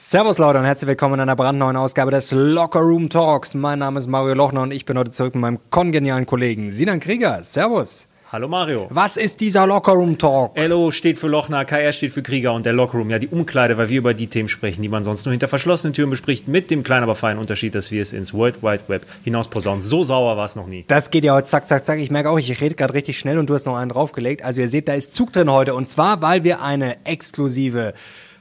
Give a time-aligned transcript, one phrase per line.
[0.00, 3.54] Servus Leute und herzlich willkommen in einer brandneuen Ausgabe des Locker Room Talks.
[3.54, 7.00] Mein Name ist Mario Lochner und ich bin heute zurück mit meinem kongenialen Kollegen Sinan
[7.00, 7.42] Krieger.
[7.42, 8.06] Servus.
[8.30, 8.86] Hallo Mario.
[8.90, 10.56] Was ist dieser Locker Room Talk?
[10.56, 13.76] LO steht für Lochner, KR steht für Krieger und der Locker Room, ja die Umkleide,
[13.76, 16.70] weil wir über die Themen sprechen, die man sonst nur hinter verschlossenen Türen bespricht, mit
[16.70, 19.82] dem kleinen, aber feinen Unterschied, dass wir es ins World Wide Web hinaus posaunen.
[19.82, 20.84] So sauer war es noch nie.
[20.86, 21.98] Das geht ja heute zack, zack, zack.
[21.98, 24.44] Ich merke auch, ich rede gerade richtig schnell und du hast noch einen draufgelegt.
[24.44, 27.94] Also ihr seht, da ist Zug drin heute und zwar, weil wir eine exklusive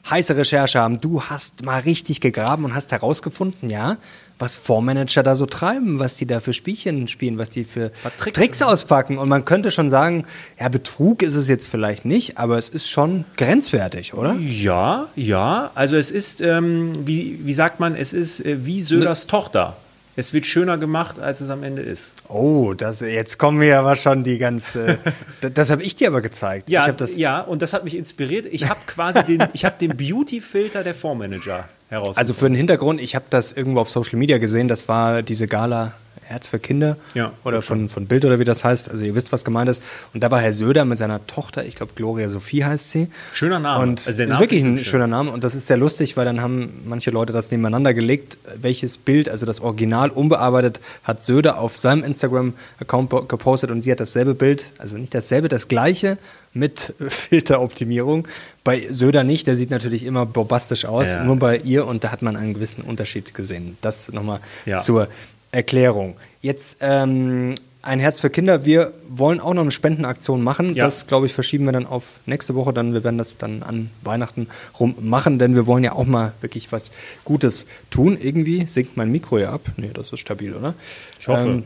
[0.09, 0.99] heiße Recherche haben.
[0.99, 3.97] Du hast mal richtig gegraben und hast herausgefunden, ja,
[4.39, 8.37] was Fondsmanager da so treiben, was die da für Spielchen spielen, was die für Tricks.
[8.37, 8.61] Tricks.
[8.61, 9.17] auspacken.
[9.17, 10.25] Und man könnte schon sagen,
[10.59, 14.35] ja, Betrug ist es jetzt vielleicht nicht, aber es ist schon grenzwertig, oder?
[14.35, 15.71] Ja, ja.
[15.75, 19.75] Also es ist, ähm, wie, wie sagt man, es ist äh, wie Söders Tochter.
[20.19, 22.15] Es wird schöner gemacht, als es am Ende ist.
[22.27, 24.75] Oh, das, jetzt kommen wir aber schon die ganz.
[24.75, 24.97] Äh,
[25.53, 26.71] das habe ich dir aber gezeigt.
[26.71, 28.47] Ja, ja, und das hat mich inspiriert.
[28.47, 32.17] Ich habe quasi den, ich habe den Beauty-Filter der Fondsmanager herausgefunden.
[32.19, 35.47] Also für den Hintergrund, ich habe das irgendwo auf Social Media gesehen, das war diese
[35.47, 38.91] Gala Herz für Kinder Ja, oder von, von Bild oder wie das heißt.
[38.91, 39.81] Also ihr wisst, was gemeint ist.
[40.13, 43.07] Und da war Herr Söder mit seiner Tochter, ich glaube Gloria Sophie heißt sie.
[43.31, 43.81] Schöner Name.
[43.81, 44.85] Und Also der ist Name wirklich ein schön.
[44.85, 48.37] schöner Name und das ist sehr lustig, weil dann haben manche Leute das nebeneinander gelegt,
[48.59, 53.91] welches Bild, also das Original unbearbeitet, hat Söder auf seinem Instagram-Account po- gepostet und sie
[53.93, 56.17] hat dasselbe Bild, also nicht dasselbe, das gleiche
[56.51, 58.27] mit Filteroptimierung.
[58.67, 61.23] Bei Söder nicht, der sieht natürlich immer bombastisch aus, Ja.
[61.23, 63.77] nur bei ihr und da hat man einen gewissen Unterschied gesehen.
[63.79, 64.79] Das nochmal Ja.
[64.79, 65.07] zur
[65.51, 66.17] Erklärung.
[66.41, 68.65] Jetzt ähm, ein Herz für Kinder.
[68.65, 70.75] Wir wollen auch noch eine Spendenaktion machen.
[70.75, 70.83] Ja.
[70.83, 72.73] Das, glaube ich, verschieben wir dann auf nächste Woche.
[72.73, 76.33] Dann, wir werden das dann an Weihnachten rum machen, denn wir wollen ja auch mal
[76.41, 76.91] wirklich was
[77.23, 78.17] Gutes tun.
[78.21, 79.61] Irgendwie sinkt mein Mikro ja ab.
[79.77, 80.73] Nee, das ist stabil, oder?
[81.21, 81.63] Ich hoffe.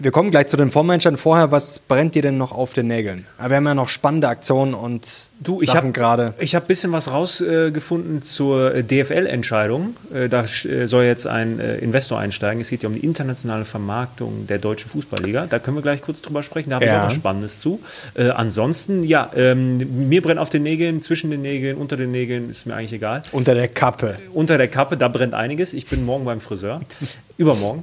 [0.00, 1.16] Wir kommen gleich zu den Vormenschern.
[1.16, 3.26] Vorher, was brennt dir denn noch auf den Nägeln?
[3.38, 5.06] Aber wir haben ja noch spannende Aktionen und
[5.40, 6.34] Du, ich Sachen habe gerade.
[6.38, 9.96] Ich habe ein bisschen was rausgefunden zur äh, DFL-Entscheidung.
[10.14, 12.60] Äh, da äh, soll jetzt ein äh, Investor einsteigen.
[12.60, 15.46] Es geht ja um die internationale Vermarktung der deutschen Fußballliga.
[15.46, 16.70] Da können wir gleich kurz drüber sprechen.
[16.70, 16.92] Da habe Ja.
[16.94, 17.80] ich auch was Spannendes zu.
[18.14, 22.48] Äh, ansonsten, ja, ähm, mir brennt auf den Nägeln, zwischen den Nägeln, unter den Nägeln,
[22.48, 23.24] ist mir eigentlich egal.
[23.32, 24.18] Unter der Kappe.
[24.32, 25.74] Unter der Kappe, da brennt einiges.
[25.74, 26.80] Ich bin morgen beim Friseur.
[27.36, 27.82] Übermorgen.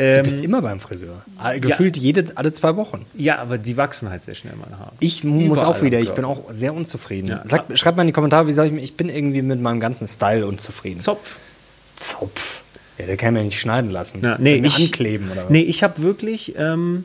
[0.00, 1.22] Du Ähm, bist immer beim Friseur.
[1.60, 3.04] Gefühlt jede, alle zwei Wochen.
[3.18, 4.92] ja, aber die wachsen halt sehr schnell, meine Haare.
[5.00, 7.28] Ich muss Überall auch wieder, ich bin auch sehr unzufrieden.
[7.28, 7.42] Ja.
[7.44, 9.78] Sag, schreibt mal in die Kommentare, wie soll ich mich, ich bin irgendwie mit meinem
[9.78, 11.00] ganzen Style unzufrieden.
[11.00, 11.36] Zopf.
[11.96, 12.62] Zopf.
[12.96, 14.22] Ja, der kann mir nicht schneiden lassen.
[14.24, 15.50] Ja, nee, mir ich, ankleben oder was?
[15.50, 17.04] Nee, ich habe wirklich, ähm,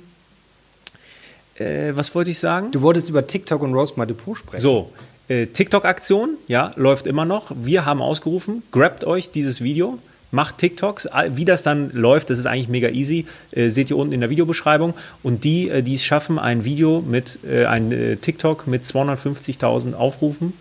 [1.55, 2.71] äh, was wollte ich sagen?
[2.71, 4.61] Du wolltest über TikTok und My Depot sprechen.
[4.61, 4.93] So,
[5.27, 7.51] äh, TikTok-Aktion, ja, läuft immer noch.
[7.55, 9.99] Wir haben ausgerufen, grabt euch dieses Video,
[10.35, 11.07] macht TikToks.
[11.07, 13.25] All- Wie das dann läuft, das ist eigentlich mega easy.
[13.51, 14.93] Äh, seht ihr unten in der Videobeschreibung.
[15.23, 19.93] Und die, äh, die es schaffen, ein Video mit, äh, ein äh, TikTok mit 250.000
[19.95, 20.53] Aufrufen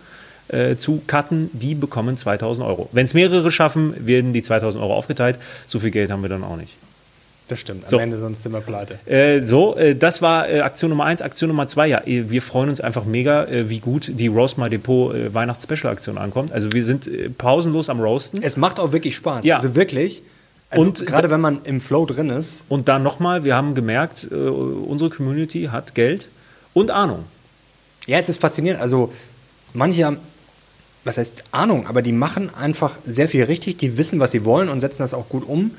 [0.47, 2.89] äh, zu cutten, die bekommen 2000 Euro.
[2.91, 5.37] Wenn es mehrere schaffen, werden die 2000 Euro aufgeteilt.
[5.67, 6.73] So viel Geld haben wir dann auch nicht.
[7.47, 7.83] Das stimmt.
[7.83, 7.99] Am So.
[7.99, 8.97] Ende sonst sind wir pleite.
[9.05, 11.21] Äh, so, äh, das war äh, Aktion Nummer eins.
[11.21, 14.57] Aktion Nummer zwei, ja, äh, wir freuen uns einfach mega, äh, wie gut die Roast
[14.57, 16.51] My Depot äh, Weihnachts-Special-Aktion ankommt.
[16.51, 18.41] Also wir sind äh, pausenlos am Roasten.
[18.41, 19.45] Es macht auch wirklich Spaß.
[19.45, 19.57] Ja.
[19.57, 20.23] Also wirklich.
[20.71, 22.63] Also Und gerade wenn man im Flow drin ist.
[22.67, 26.27] Und dann nochmal, wir haben gemerkt, äh, unsere Community hat Geld
[26.73, 27.25] und Ahnung.
[28.07, 28.81] Ja, es ist faszinierend.
[28.81, 29.13] Also
[29.73, 30.17] manche haben,
[31.03, 33.77] was heißt Ahnung, aber die machen einfach sehr viel richtig.
[33.77, 35.71] Die wissen, was sie wollen und setzen das auch gut um.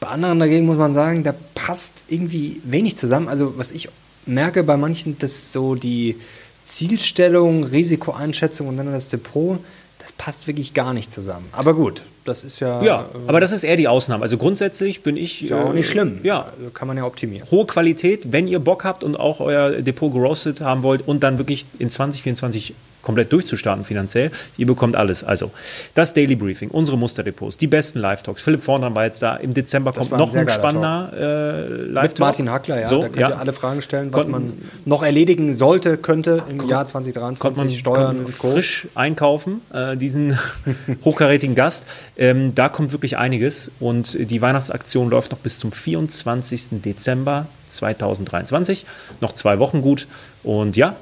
[0.00, 3.28] Bei anderen dagegen muss man sagen, da passt irgendwie wenig zusammen.
[3.28, 3.88] Also was ich
[4.26, 6.16] merke bei manchen, dass so die
[6.64, 9.58] Zielstellung, Risikoeinschätzung und dann das Depot,
[9.98, 11.46] das passt wirklich gar nicht zusammen.
[11.52, 14.22] Aber gut, das ist ja, Ja, äh, aber das ist eher die Ausnahme.
[14.22, 15.42] Also grundsätzlich bin ich.
[15.44, 16.18] ist ja auch äh, nicht schlimm.
[16.22, 17.48] Ja, Also kann man ja optimieren.
[17.50, 21.38] hohe Qualität, wenn ihr Bock habt und auch euer Depot geroastet haben wollt und dann
[21.38, 25.22] wirklich in 2024 komplett durchzustarten finanziell, ihr bekommt alles.
[25.22, 25.52] Also
[25.94, 28.42] das Daily Briefing, unsere Musterdepots, die besten Live-Talks.
[28.42, 29.36] Philipp Vorndern war jetzt da.
[29.36, 32.02] Im Dezember Das kommt noch ein spannender äh, Live-Talk.
[32.02, 32.88] Mit Martin Hackler, ja.
[32.88, 33.28] So, da könnt ja.
[33.28, 34.52] ihr alle Fragen stellen, was Konnten- man
[34.86, 40.36] noch erledigen sollte, könnte im Jahr 2023, konnte man, Steuern man frisch einkaufen, äh, diesen
[41.04, 41.86] hochkarätigen Gast.
[42.18, 46.80] Ähm, da kommt wirklich einiges und die Weihnachtsaktion läuft noch bis zum 24.
[46.82, 48.86] Dezember 2023.
[49.20, 50.06] Noch zwei Wochen gut
[50.42, 50.96] und ja,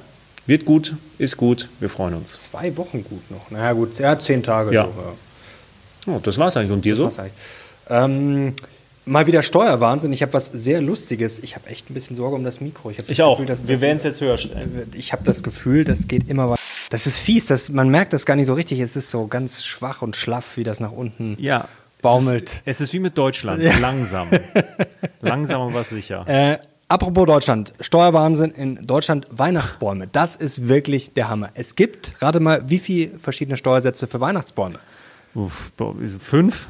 [0.45, 2.37] wird gut, ist gut, wir freuen uns.
[2.37, 3.49] Zwei Wochen gut noch.
[3.49, 4.73] Naja, gut, ja, zehn Tage.
[4.73, 4.85] Ja.
[6.05, 6.71] so, Oh, das war's eigentlich.
[6.71, 7.05] Und dir so?
[7.07, 7.33] Was eigentlich?
[7.89, 8.53] Ähm,
[9.05, 10.13] mal wieder Steuerwahnsinn.
[10.13, 11.39] Ich habe was sehr Lustiges.
[11.39, 12.91] Ich habe echt ein bisschen Sorge um das Mikro.
[12.91, 13.39] das Ich auch.
[13.39, 14.91] Gefühl, Wir das- werden es jetzt höher stellen.
[14.95, 16.61] Ich habe das Gefühl, das geht immer weiter.
[16.89, 17.47] Das ist fies.
[17.47, 18.79] Das, man merkt das gar nicht so richtig.
[18.79, 21.67] Es ist so ganz schwach und schlaff, wie das nach unten Ja.
[22.01, 22.49] baumelt.
[22.49, 23.61] Es ist, es ist wie mit Deutschland.
[23.79, 24.27] Langsam.
[25.21, 26.23] Langsam aber sicher.
[26.27, 30.07] Äh, apropos Deutschland, Steuerwahnsinn in Deutschland, Weihnachtsbäume.
[30.11, 31.49] Das ist wirklich der Hammer.
[31.55, 34.79] Es gibt, rate mal, wie viele verschiedene Steuersätze für Weihnachtsbäume?
[35.33, 35.71] Uff,
[36.21, 36.67] fünf?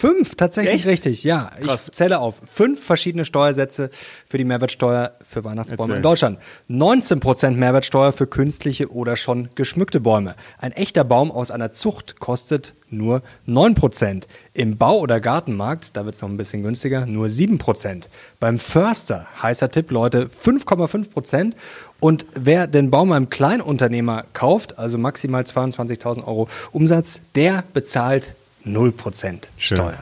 [0.00, 0.86] Fünf, tatsächlich Echt?
[0.86, 1.50] richtig, ja.
[1.60, 1.88] Krass.
[1.88, 2.40] Ich zähle auf.
[2.50, 3.90] Fünf verschiedene Steuersätze
[4.26, 5.96] für die Mehrwertsteuer für Weihnachtsbäume Erzähl.
[5.96, 6.38] in Deutschland.
[6.70, 10.36] 19% Mehrwertsteuer für künstliche oder schon geschmückte Bäume.
[10.56, 14.26] Ein echter Baum aus einer Zucht kostet nur 9%.
[14.54, 18.08] Im Bau- oder Gartenmarkt, da wird es noch ein bisschen günstiger, nur 7%.
[18.40, 21.52] Beim Förster, heißer Tipp, Leute, 5,5%.
[22.00, 28.34] Und wer den Baum beim Kleinunternehmer kauft, also maximal 22.000 Euro Umsatz, der bezahlt
[28.66, 29.76] 0% Schön.
[29.76, 29.94] Steuern.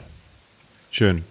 [0.91, 1.23] Schön.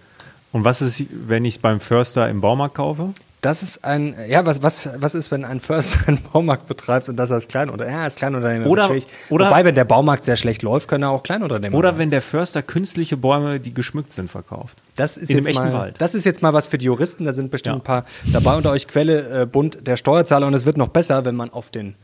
[0.51, 3.09] Und was ist, wenn ich es beim Förster im Baumarkt kaufe?
[3.41, 7.15] Das ist ein, ja, was, was, was ist, wenn ein Förster einen Baumarkt betreibt und
[7.15, 7.97] das als Kleinunternehmer?
[7.99, 8.89] Ja, als Kleinunternehmer Oder-
[9.29, 11.99] oder- Wobei, wenn der Baumarkt sehr schlecht läuft, können er auch Kleinunternehmer Oder sein.
[11.99, 14.81] wenn der Förster künstliche Bäume, die geschmückt sind, verkauft?
[14.97, 15.95] Das ist in jetzt mal, Wald.
[15.99, 17.79] Das ist jetzt mal was für die Juristen, da sind bestimmt Ja.
[17.79, 21.23] ein paar dabei unter euch Quelle, äh, Bund der Steuerzahler und es wird noch besser,
[21.23, 21.95] wenn man auf den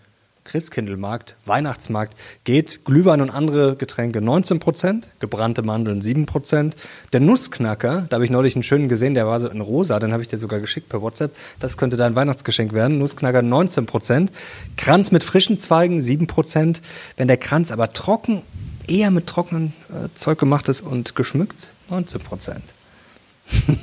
[0.46, 2.86] Christkindlmarkt, Weihnachtsmarkt geht.
[2.86, 6.74] Glühwein und andere Getränke 19%, gebrannte Mandeln 7%.
[7.12, 10.14] Der Nussknacker, da habe ich neulich einen schönen gesehen, der war so in rosa, den
[10.14, 11.36] habe ich dir sogar geschickt per WhatsApp.
[11.60, 13.00] Das könnte dein Weihnachtsgeschenk werden.
[13.00, 14.30] Nussknacker 19%.
[14.78, 16.82] Kranz mit frischen Zweigen 7%.
[17.18, 18.42] Wenn der Kranz aber trocken,
[18.88, 22.58] eher mit trockenem äh, Zeug gemacht ist und geschmückt, 19%.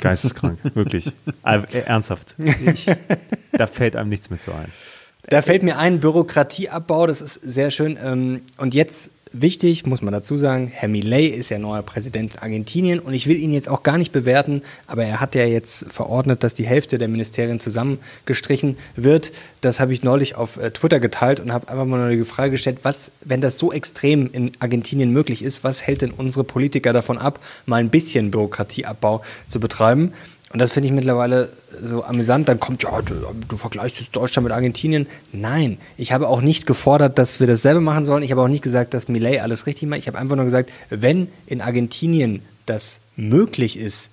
[0.00, 1.12] Geisteskrank, wirklich.
[1.44, 2.36] Äh, ernsthaft.
[2.38, 2.86] Ich,
[3.50, 4.70] da fällt einem nichts mehr zu ein.
[5.28, 7.96] Da fällt mir ein, Bürokratieabbau, das ist sehr schön.
[8.02, 12.38] Ähm, Und jetzt wichtig, muss man dazu sagen, Herr Millet ist ja neuer Präsident in
[12.40, 15.86] Argentinien und ich will ihn jetzt auch gar nicht bewerten, aber er hat ja jetzt
[15.88, 19.32] verordnet, dass die Hälfte der Ministerien zusammengestrichen wird.
[19.60, 22.80] Das habe ich neulich auf äh, Twitter geteilt und habe einfach mal die Frage gestellt,
[22.82, 27.16] was, wenn das so extrem in Argentinien möglich ist, was hält denn unsere Politiker davon
[27.16, 30.12] ab, mal ein bisschen Bürokratieabbau zu betreiben?
[30.52, 31.48] Und das finde ich mittlerweile
[31.80, 32.48] so amüsant.
[32.48, 33.14] Dann kommt, ja, du,
[33.48, 35.06] du vergleichst jetzt Deutschland mit Argentinien.
[35.32, 38.22] Nein, ich habe auch nicht gefordert, dass wir dasselbe machen sollen.
[38.22, 40.00] Ich habe auch nicht gesagt, dass Millet alles richtig macht.
[40.00, 44.10] Ich habe einfach nur gesagt, wenn in Argentinien das möglich ist,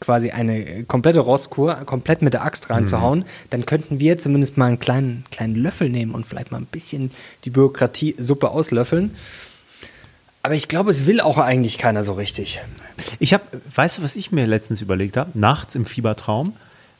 [0.00, 4.78] quasi eine komplette Rosskur komplett mit der Axt reinzuhauen, dann könnten wir zumindest mal einen
[4.78, 7.10] kleinen, kleinen Löffel nehmen und vielleicht mal ein bisschen
[7.44, 9.14] die Bürokratiesuppe auslöffeln.
[10.46, 12.60] Aber ich glaube, es will auch eigentlich keiner so richtig.
[13.18, 13.42] Ich habe,
[13.74, 15.36] weißt du, was ich mir letztens überlegt habe?
[15.36, 16.54] Nachts im Fiebertraum.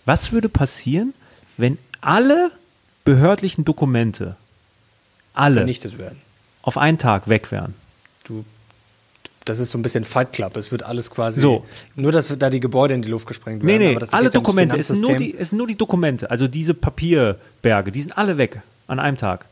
[0.05, 1.15] Was würde passieren,
[1.57, 2.51] wenn alle
[3.05, 4.35] behördlichen Dokumente,
[5.33, 6.19] alle, Vernichtet werden.
[6.63, 7.75] auf einen Tag weg wären?
[8.25, 8.45] du,
[9.45, 10.57] das ist so ein bisschen Fight Club.
[10.57, 11.41] Es wird alles quasi.
[11.41, 11.65] So.
[11.95, 13.79] Nur, dass da die Gebäude in die Luft gesprengt werden.
[13.79, 16.33] Nee, nee, aber das alle Dokumente, es sind, nur die, es sind nur die Dokumente,
[16.33, 19.47] also diese Papierberge, die sind alle weg an einem Tag.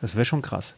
[0.00, 0.74] Das wäre schon krass.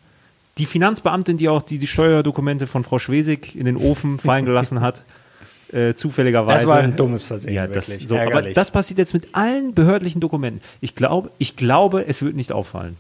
[0.58, 4.81] Die Finanzbeamtin, die auch die, die Steuerdokumente von Frau Schwesig in den Ofen fallen gelassen
[4.81, 5.05] hat,
[5.72, 6.64] äh, zufälligerweise.
[6.64, 8.08] Das war ein dummes Versehen, Ja, das, wirklich.
[8.08, 10.62] so, aber das passiert jetzt mit allen behördlichen Dokumenten.
[10.81, 12.96] Ich glaube, ich glaube, es wird nicht auffallen.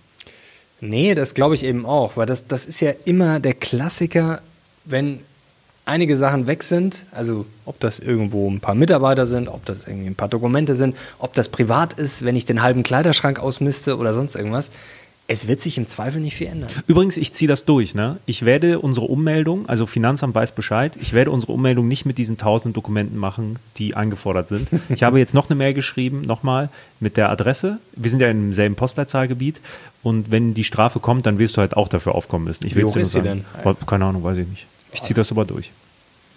[0.80, 4.40] Nee, das glaube ich eben auch, weil das, das ist ja immer der Klassiker,
[4.84, 5.20] wenn
[5.88, 10.08] einige Sachen weg sind, also ob das irgendwo ein paar Mitarbeiter sind, ob das irgendwie
[10.08, 14.12] ein paar Dokumente sind, ob das privat ist, wenn ich den halben Kleiderschrank ausmiste oder
[14.14, 14.70] sonst irgendwas.
[15.30, 16.70] Es wird sich im Zweifel nicht viel ändern.
[16.86, 17.94] Übrigens, ich ziehe das durch.
[17.94, 18.16] Ne?
[18.24, 22.38] Ich werde unsere Ummeldung, also Finanzamt weiß Bescheid, ich werde unsere Ummeldung nicht mit diesen
[22.38, 24.68] tausend Dokumenten machen, die eingefordert sind.
[24.88, 27.78] Ich habe jetzt noch eine Mail geschrieben, nochmal mit der Adresse.
[27.94, 29.60] Wir sind ja im selben Postleitzahlgebiet
[30.02, 32.66] und wenn die Strafe kommt, dann wirst du halt auch dafür aufkommen müssen.
[32.66, 33.44] Ich Wie hoch ist sie denn?
[33.86, 34.66] Keine Ahnung, weiß ich nicht.
[34.94, 35.70] Ich ziehe das aber durch.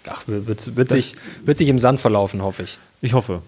[0.06, 2.78] Ach, wird, wird, wird, sich, wird sich im Sand verlaufen, hoffe ich.
[3.00, 3.40] Ich hoffe.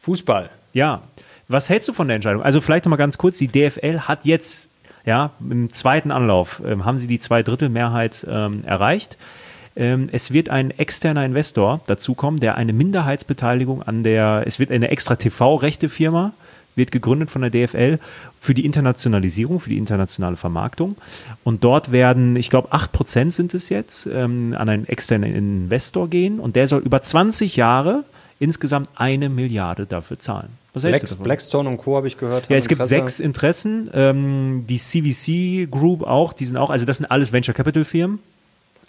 [0.00, 0.50] Fußball.
[0.72, 1.02] Ja.
[1.48, 2.42] Was hältst du von der Entscheidung?
[2.42, 4.68] Also vielleicht noch mal ganz kurz, die DFL hat jetzt,
[5.04, 9.16] ja, im zweiten Anlauf ähm, haben sie die Zweidrittelmehrheit ähm, erreicht.
[9.76, 14.88] Ähm, es wird ein externer Investor dazukommen, der eine Minderheitsbeteiligung an der, es wird eine
[14.90, 16.32] extra TV-Rechte-Firma,
[16.74, 17.98] wird gegründet von der DFL
[18.40, 20.96] für die Internationalisierung, für die internationale Vermarktung.
[21.44, 26.40] Und dort werden, ich glaube, 8% sind es jetzt, ähm, an einen externen Investor gehen
[26.40, 28.04] und der soll über 20 Jahre
[28.38, 30.48] insgesamt eine Milliarde dafür zahlen.
[30.74, 31.02] Was Black?
[31.22, 31.96] Blackstone und Co.
[31.96, 32.50] habe ich gehört.
[32.50, 33.00] Ja, es gibt Interesse.
[33.00, 33.90] sechs Interessen.
[33.94, 38.18] Ähm, die CVC Group auch, die sind auch, also das sind alles Venture Capital Firmen.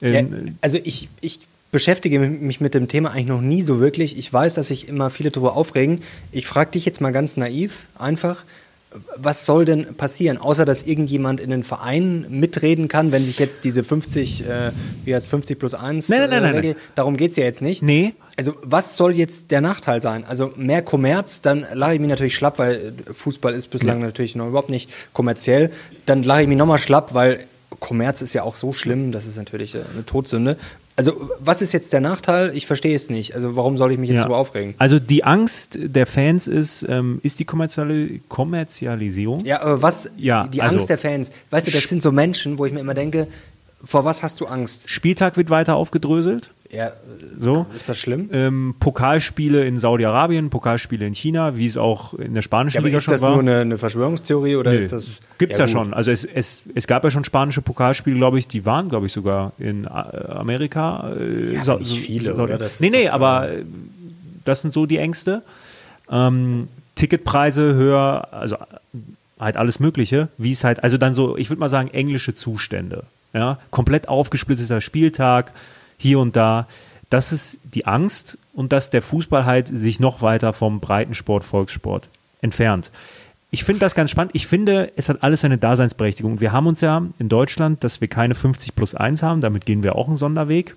[0.01, 1.39] Ja, Ähm, also ich, ich
[1.71, 4.17] beschäftige mich mit dem Thema eigentlich noch nie so wirklich.
[4.17, 6.01] Ich weiß, dass sich immer viele darüber aufregen.
[6.31, 8.43] Ich frage dich jetzt mal ganz naiv, einfach,
[9.17, 13.63] was soll denn passieren, außer dass irgendjemand in den Verein mitreden kann, wenn sich jetzt
[13.63, 14.71] diese 50, äh,
[15.05, 17.43] wie heißt 50 plus 1 Nein, nein, nein, äh, nein, Regel, darum geht es ja
[17.43, 17.81] jetzt nicht.
[17.81, 18.13] Nee.
[18.35, 20.23] Also was soll jetzt der Nachteil sein?
[20.27, 24.47] Also mehr Kommerz, dann lache ich mich natürlich schlapp, weil Fußball ist bislang natürlich noch
[24.47, 25.71] überhaupt nicht kommerziell.
[26.05, 27.39] Dann lache ich mich nochmal schlapp, weil
[27.79, 30.57] Kommerz ist ja auch so schlimm, das ist natürlich äh, eine Todsünde.
[30.97, 32.51] Also was ist jetzt der Nachteil?
[32.55, 33.35] Ich verstehe es nicht.
[33.35, 34.27] Also warum soll ich mich jetzt ja.
[34.27, 34.73] so aufregen?
[34.79, 39.45] Also die Angst der Fans ist, ähm, ist die Kommerziali Kommerzialisierung.
[39.45, 42.57] Ja, aber was, Ja, die also- Angst der Fans, weißt du, das sind so Menschen,
[42.57, 43.27] wo ich mir immer denke,
[43.83, 44.89] vor was hast du Angst?
[44.89, 46.49] Spieltag wird weiter aufgedröselt.
[46.69, 46.91] Ja,
[47.39, 47.65] So.
[47.75, 48.29] ist das schlimm?
[48.33, 52.87] Ähm, Pokalspiele in Saudi-Arabien, Pokalspiele in China, wie es auch in der spanischen Ja, aber
[52.89, 53.31] Liga ist schon das war.
[53.31, 54.77] nur eine, eine Verschwörungstheorie oder Nö.
[54.77, 55.05] ist das.
[55.37, 55.71] Gibt's ja, gut.
[55.71, 55.93] schon.
[55.93, 59.13] Also es, es, es gab ja schon spanische Pokalspiele, glaube ich, die waren, glaube ich,
[59.13, 61.13] sogar in äh, Amerika.
[61.17, 62.57] Äh, Ja, Sa- nicht viele, Saudi- oder?
[62.57, 63.63] Das ist nee, nee, aber äh,
[64.43, 65.43] das sind so die Ängste.
[66.11, 68.57] Ähm, Ticketpreise höher, also
[69.39, 73.03] halt alles Mögliche, wie es halt, also dann so, ich würde mal sagen, englische Zustände.
[73.33, 75.53] Ja, komplett aufgesplitteter Spieltag,
[75.97, 76.67] hier und da.
[77.09, 82.09] Das ist die Angst und dass der Fußball halt sich noch weiter vom Breitensport, Volkssport
[82.41, 82.91] entfernt.
[83.49, 84.31] Ich finde das ganz spannend.
[84.35, 86.41] Ich finde, es hat alles seine Daseinsberechtigung.
[86.41, 89.83] Wir haben uns ja in Deutschland, dass wir keine 50 plus 1 haben, damit gehen
[89.83, 90.75] wir auch einen Sonderweg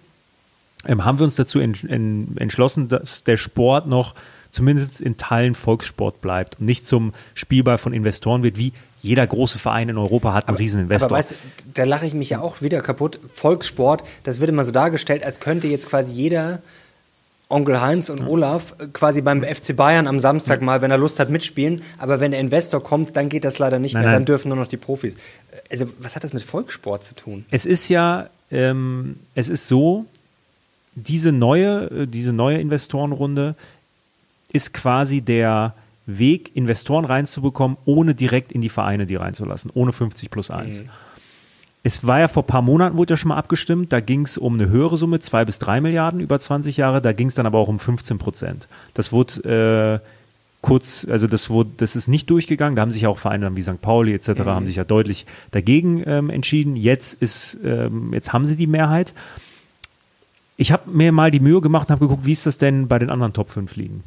[0.86, 4.14] ähm, haben wir uns dazu en en entschlossen, dass der Sport noch
[4.50, 9.58] zumindest in Teilen Volkssport bleibt und nicht zum Spielball von Investoren wird, wie jeder große
[9.58, 11.08] Verein in Europa hat einen riesen Investor.
[11.08, 11.36] Aber weißt du,
[11.74, 13.18] da lache ich mich ja auch wieder kaputt.
[13.32, 16.60] Volkssport, das wird immer so dargestellt, als könnte jetzt quasi jeder
[17.48, 21.30] Onkel Heinz und Olaf quasi beim FC Bayern am Samstag mal, wenn er Lust hat,
[21.30, 21.82] mitspielen.
[21.98, 24.10] Aber wenn der Investor kommt, dann geht das leider nicht Nein, mehr.
[24.12, 24.20] nein.
[24.20, 25.16] Dann dürfen nur noch die Profis.
[25.70, 27.44] Also, was hat das mit Volkssport zu tun?
[27.50, 30.06] es ist ja, ähm, es ist so,
[30.94, 33.56] diese neue, äh, diese neue Investorenrunde
[34.52, 35.74] ist quasi der
[36.06, 40.84] Weg, Investoren reinzubekommen, ohne direkt in die Vereine die reinzulassen, ohne 50 plus 1.
[41.82, 44.36] Es war ja vor ein paar Monaten, wurde ja schon mal abgestimmt, da ging es
[44.36, 47.46] um eine höhere Summe, zwei bis drei Milliarden über 20 Jahre, da ging es dann
[47.46, 48.68] aber auch um 15 Prozent.
[48.92, 50.06] Das wurde äh,
[50.60, 53.56] kurz, also das wurde, das ist nicht durchgegangen, da haben sich ja auch Vereine dann
[53.56, 53.80] wie St.
[53.80, 54.40] Pauli etc.
[54.44, 56.76] haben sich ja deutlich dagegen ähm, entschieden.
[56.76, 59.14] Jetzt ist, ähm, jetzt haben sie die Mehrheit.
[60.58, 62.98] Ich habe mir mal die Mühe gemacht und habe geguckt, wie ist das denn bei
[62.98, 64.04] den anderen Top 5 Ligen?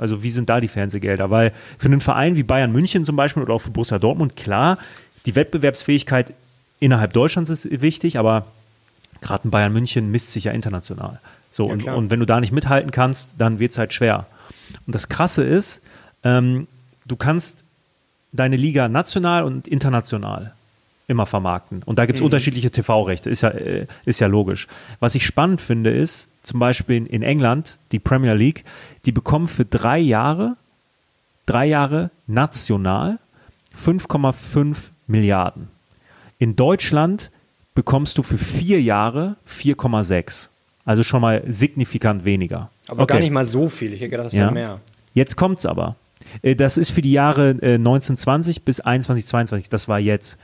[0.00, 1.30] Also wie sind da die Fernsehgelder?
[1.30, 4.78] Weil für einen Verein wie Bayern München zum Beispiel oder auch für Borussia Dortmund, klar,
[5.26, 6.32] die Wettbewerbsfähigkeit
[6.78, 8.46] innerhalb Deutschlands ist wichtig, aber
[9.20, 11.20] gerade ein Bayern München misst sich ja international.
[11.52, 11.96] So, und, klar.
[11.96, 14.26] und wenn du da nicht mithalten kannst, dann wird es halt schwer.
[14.86, 15.82] Und das Krasse ist,
[16.24, 16.66] ähm,
[17.06, 17.64] du kannst
[18.32, 20.54] deine Liga national und international
[21.08, 21.82] immer vermarkten.
[21.82, 24.68] Und da gibt es unterschiedliche TV-Rechte, ist ja, äh, ist ja logisch.
[25.00, 28.64] Was ich spannend finde, ist zum Beispiel in, in England, die Premier League,
[29.04, 30.56] die bekommen für drei Jahre,
[31.46, 33.18] drei Jahre national
[33.80, 34.76] 5,5
[35.06, 35.68] Milliarden.
[36.38, 37.30] In Deutschland
[37.76, 40.48] bekommst du für vier Jahre 4,6.
[40.84, 42.70] Also schon mal signifikant weniger.
[42.88, 43.92] Aber gar nicht mal so viel.
[43.92, 44.50] Ich hätte gedacht, das wäre Ja.
[44.50, 44.80] mehr.
[45.14, 45.94] Jetzt kommt's aber.
[46.42, 49.68] Äh, Das ist für die Jahre äh, 1920 bis 21, 22.
[49.68, 50.36] Das war jetzt.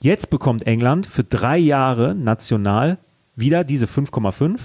[0.00, 2.98] Jetzt bekommt England für drei Jahre national
[3.36, 4.58] wieder diese 5,5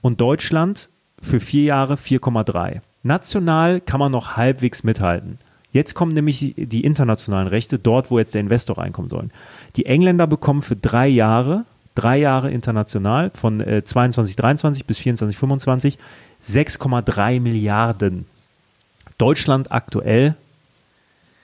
[0.00, 0.88] und Deutschland
[1.20, 2.80] für vier Jahre 4,3.
[3.02, 5.38] National kann man noch halbwegs mithalten.
[5.72, 9.28] Jetzt kommen nämlich die internationalen Rechte, dort, wo jetzt der Investor reinkommen soll.
[9.76, 11.64] Die Engländer bekommen für drei Jahre,
[11.96, 15.98] drei Jahre international, von äh, 22, 23 bis 24, 25,
[16.44, 18.26] 6,3 Milliarden.
[19.18, 20.36] Deutschland aktuell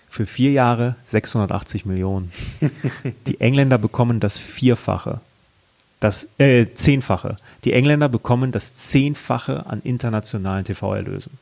[0.09, 2.30] für vier Jahre 680 Millionen.
[3.26, 5.21] Die Engländer bekommen das Vierfache.
[6.00, 7.37] Das äh, Zehnfache.
[7.64, 11.38] Die Engländer bekommen das Zehnfache an internationalen TV-Erlösen.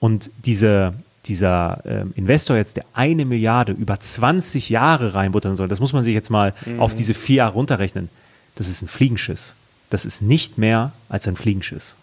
[0.00, 0.92] Und diese,
[1.24, 6.04] dieser ähm, Investor jetzt, der eine Milliarde über 20 Jahre reinbuttern soll, das muss man
[6.04, 8.10] sich jetzt mal auf diese vier Jahre runterrechnen.
[8.54, 9.54] Das ist ein Fliegenschiss.
[9.90, 11.96] Das ist nicht mehr als ein Fliegenschiss.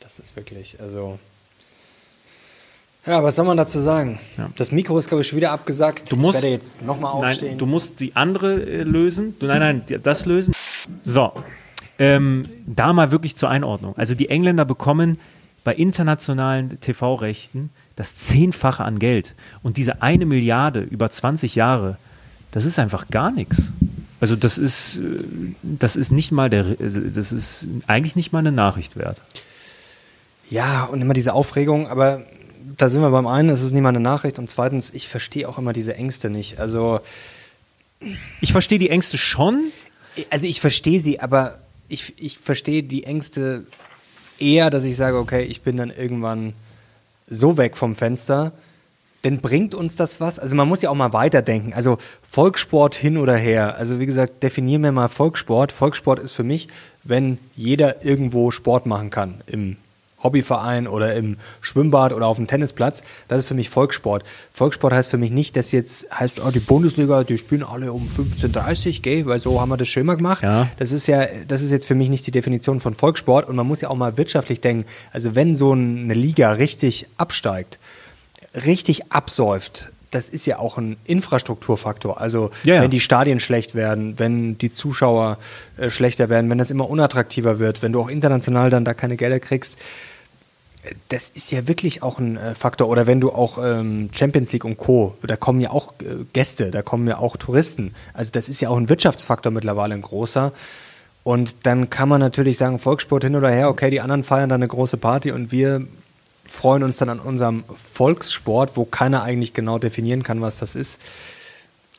[0.00, 1.18] Das ist wirklich, also.
[3.06, 4.18] Ja, was soll man dazu sagen?
[4.38, 4.48] Ja.
[4.56, 6.10] Das Mikro ist, glaube ich, schon wieder abgesagt.
[6.10, 7.48] Du musst, ich werde jetzt nochmal aufstehen.
[7.50, 9.34] Nein, du musst die andere äh, lösen.
[9.38, 10.54] Du, nein, nein, das lösen.
[11.02, 11.32] So,
[11.98, 13.96] ähm, da mal wirklich zur Einordnung.
[13.96, 15.18] Also die Engländer bekommen
[15.64, 19.34] bei internationalen TV-Rechten das Zehnfache an Geld.
[19.62, 21.96] Und diese eine Milliarde über 20 Jahre,
[22.50, 23.72] das ist einfach gar nichts.
[24.20, 25.02] Also das ist, äh,
[25.62, 29.20] das ist nicht mal der, also das ist eigentlich nicht mal eine Nachricht wert.
[30.48, 32.22] Ja, und immer diese Aufregung, aber
[32.76, 35.48] da sind wir beim einen, es ist nicht mal eine Nachricht und zweitens, ich verstehe
[35.48, 36.58] auch immer diese Ängste nicht.
[36.58, 37.00] Also,
[38.40, 39.70] Ich verstehe die Ängste schon,
[40.30, 43.66] also ich verstehe sie, aber ich, ich verstehe die Ängste
[44.38, 46.52] eher, dass ich sage, okay, ich bin dann irgendwann
[47.26, 48.52] so weg vom Fenster,
[49.24, 50.38] denn bringt uns das was?
[50.38, 51.72] Also man muss ja auch mal weiterdenken.
[51.72, 51.96] Also
[52.30, 53.76] Volkssport hin oder her.
[53.78, 55.72] Also wie gesagt, definieren wir mal Volkssport.
[55.72, 56.68] Volkssport ist für mich,
[57.04, 59.40] wenn jeder irgendwo Sport machen kann.
[59.46, 59.76] Im
[60.24, 63.02] Hobbyverein oder im Schwimmbad oder auf dem Tennisplatz.
[63.28, 64.24] Das ist für mich Volkssport.
[64.50, 68.08] Volkssport heißt für mich nicht, dass jetzt heißt, oh, die Bundesliga, die spielen alle um
[68.08, 70.42] 15.30 Uhr, gell, weil so haben wir das schön mal gemacht.
[70.42, 70.68] Ja.
[70.78, 73.66] Das ist ja, das ist jetzt für mich nicht die Definition von Volkssport und man
[73.66, 74.86] muss ja auch mal wirtschaftlich denken.
[75.12, 77.78] Also wenn so eine Liga richtig absteigt,
[78.64, 82.20] richtig absäuft, das ist ja auch ein Infrastrukturfaktor.
[82.20, 82.82] Also Ja, ja.
[82.82, 85.38] wenn die Stadien schlecht werden, wenn die Zuschauer
[85.76, 89.16] äh, schlechter werden, wenn das immer unattraktiver wird, wenn du auch international dann da keine
[89.16, 89.78] Gelder kriegst,
[91.08, 92.88] das ist ja wirklich auch ein äh, Faktor.
[92.88, 96.70] Oder wenn du auch ähm, Champions League und Co., da kommen ja auch äh, Gäste,
[96.70, 97.94] da kommen ja auch Touristen.
[98.12, 100.52] Also das ist ja auch ein Wirtschaftsfaktor mittlerweile ein großer.
[101.22, 104.60] Und dann kann man natürlich sagen, Volkssport hin oder her, okay, die anderen feiern dann
[104.60, 105.86] eine große Party und wir
[106.46, 107.64] freuen uns dann an unserem
[107.94, 111.00] Volkssport, wo keiner eigentlich genau definieren kann, was das ist.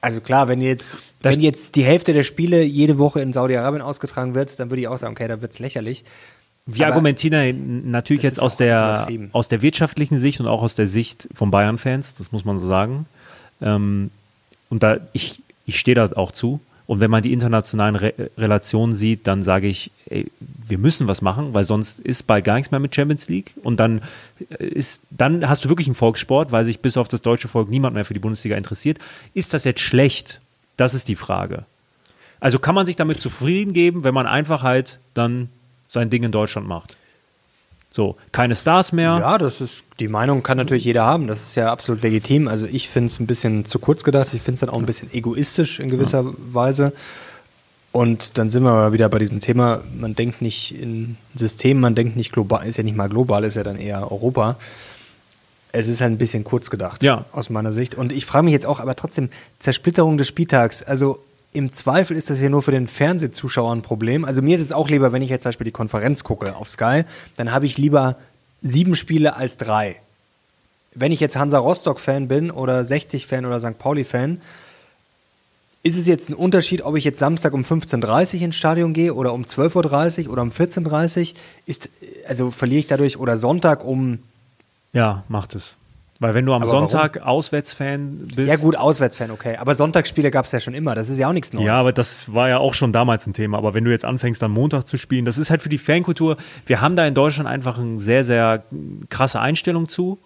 [0.02, 3.82] Also klar, wenn jetzt, Das- wenn jetzt die Hälfte der Spiele jede Woche in Saudi-Arabien
[3.82, 6.06] ausgetragen wird, dann würde ich auch sagen, okay, da wird's lächerlich.
[6.68, 10.88] Wir Aber argumentieren natürlich jetzt aus der, aus der wirtschaftlichen Sicht und auch aus der
[10.88, 13.06] Sicht von Bayern-Fans, das muss man so sagen.
[13.62, 14.10] Ähm,
[14.70, 16.60] und da, ich, ich stehe da auch zu.
[16.88, 20.30] Und wenn man die internationalen Re Relationen sieht, dann sage ich, ey,
[20.68, 23.54] wir müssen was machen, weil sonst ist bald gar nichts mehr mit Champions League.
[23.64, 24.02] Und dann
[24.60, 27.96] ist, dann hast du wirklich einen Volkssport, weil sich bis auf das deutsche Volk niemand
[27.96, 29.00] mehr für die Bundesliga interessiert.
[29.34, 30.42] Ist das jetzt schlecht?
[30.78, 31.66] Das ist die Frage.
[32.40, 35.50] Also kann man sich damit zufrieden geben, wenn man einfach halt dann
[35.90, 36.98] sein Ding in Deutschland macht.
[37.92, 39.18] So, keine Stars mehr.
[39.22, 41.28] Ja, das ist, die Meinung kann natürlich jeder haben.
[41.28, 42.50] Das ist ja absolut legitim.
[42.50, 44.34] Also ich finde es ein bisschen zu kurz gedacht.
[44.34, 46.92] Ich finde es dann auch ein bisschen egoistisch in gewisser Weise.
[47.94, 51.96] Und dann sind wir mal wieder bei diesem Thema, man denkt nicht in System, man
[51.96, 54.58] denkt nicht global, ist ja nicht mal global, ist ja dann eher Europa.
[55.72, 57.24] Es ist halt ein bisschen kurz gedacht, Ja.
[57.32, 57.96] aus meiner Sicht.
[57.96, 61.20] Und ich frage mich jetzt auch, aber trotzdem, Zersplitterung des Spieltags, also
[61.56, 64.26] im Zweifel ist das ja nur für den Fernsehzuschauer ein Problem.
[64.26, 66.70] Also mir ist es auch lieber, wenn ich jetzt zum Beispiel die Konferenz gucke auf
[66.70, 67.04] Sky,
[67.38, 68.18] dann habe ich lieber
[68.62, 69.96] sieben Spiele als drei.
[70.94, 73.78] Wenn ich jetzt Hansa Rostock-Fan bin oder 60-Fan oder St.
[73.78, 74.42] Pauli-Fan,
[75.84, 79.14] ist es jetzt ein Unterschied, ob ich jetzt Samstag um 15.30 Uhr ins Stadion gehe
[79.14, 81.38] oder um 12.30 Uhr oder um 14.30 Uhr?
[81.68, 81.90] Ist,
[82.28, 84.20] also verliere ich dadurch oder Sonntag um
[84.94, 85.78] Ja, macht es.
[86.26, 86.90] Weil wenn du am Aber warum?
[86.90, 88.50] Sonntag Auswärtsfan bist.
[88.50, 89.58] Ja gut, Auswärtsfan, okay.
[89.58, 90.96] Aber Sonntagsspiele gab es ja schon immer.
[90.96, 91.68] Das ist ja auch nichts Neues.
[91.68, 93.60] Ja, aber das war ja auch schon damals ein Thema.
[93.60, 96.38] Aber wenn du jetzt anfängst, am Montag zu spielen, das ist halt für die Fankultur.
[96.66, 98.64] Wir haben da in Deutschland einfach eine sehr, sehr
[99.10, 100.18] krasse Einstellung zu.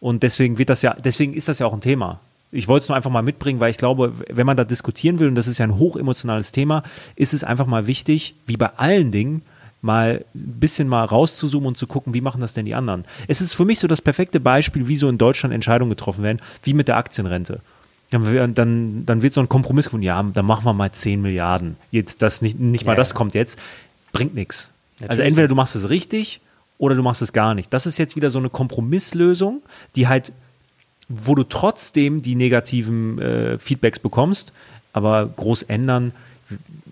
[0.00, 2.20] Und deswegen wird das ja, deswegen ist das ja auch ein Thema.
[2.50, 5.28] Ich wollte es nur einfach mal mitbringen, weil ich glaube, wenn man da diskutieren will,
[5.28, 6.84] und das ist ja ein hochemotionales Thema,
[7.16, 9.42] ist es einfach mal wichtig, wie bei allen Dingen,
[9.84, 13.04] mal ein bisschen mal rauszuzoomen und zu gucken, wie machen das denn die anderen.
[13.28, 16.38] Es ist für mich so das perfekte Beispiel, wie so in Deutschland Entscheidungen getroffen werden,
[16.62, 17.60] wie mit der Aktienrente.
[18.10, 21.76] Dann, dann, dann wird so ein Kompromiss gefunden, ja, dann machen wir mal 10 Milliarden.
[21.90, 23.58] Jetzt das nicht, nicht mal Ja, das kommt jetzt.
[24.12, 24.70] Bringt nichts.
[25.06, 26.40] Also entweder du machst es richtig
[26.78, 27.72] oder du machst es gar nicht.
[27.72, 29.62] Das ist jetzt wieder so eine Kompromisslösung,
[29.96, 30.32] die halt,
[31.08, 34.52] wo du trotzdem die negativen äh, Feedbacks bekommst,
[34.92, 36.12] aber groß ändern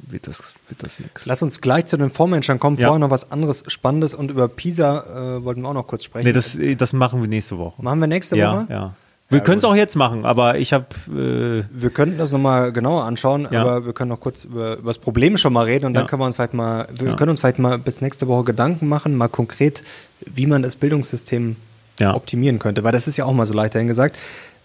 [0.03, 1.27] wird das, wird das nichts.
[1.27, 2.77] Lass uns gleich zu den Vormenschern kommen.
[2.77, 2.89] Ja.
[2.89, 6.27] Vorher noch was anderes Spannendes und über Pisa äh, wollten wir auch noch kurz sprechen.
[6.27, 7.83] Nee, das, das machen wir nächste Woche.
[7.83, 8.67] Machen wir nächste ja, Woche?
[8.71, 8.95] ja.
[9.29, 12.71] Wir Ja, können es auch jetzt machen, aber ich habe äh, Wir könnten das nochmal
[12.73, 13.63] genauer anschauen, Ja.
[13.63, 16.09] aber wir können noch kurz über, über das Problem schon mal reden und dann Ja.
[16.09, 19.17] können wir uns vielleicht mal, wir können uns vielleicht mal bis nächste Woche Gedanken machen,
[19.17, 19.83] mal konkret,
[20.27, 21.57] wie man das Bildungssystem
[22.01, 24.17] optimieren könnte, weil das ist ja auch mal so leicht dahin gesagt.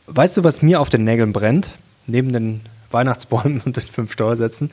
[0.08, 1.72] Weißt du, was mir auf den Nägeln brennt,
[2.08, 4.72] neben den Weihnachtsbäumen und den fünf Steuersätzen?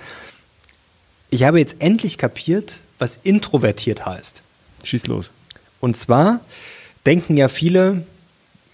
[1.34, 4.44] Ich habe jetzt endlich kapiert, was introvertiert heißt.
[4.84, 5.32] schieß los.
[5.80, 6.38] Und zwar
[7.06, 8.06] denken ja viele,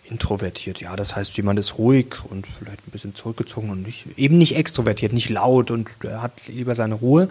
[0.05, 4.37] introvertiert, ja, das heißt, jemand ist ruhig und vielleicht ein bisschen zurückgezogen und nicht, eben
[4.37, 7.31] nicht extrovertiert, nicht laut und er hat lieber seine Ruhe.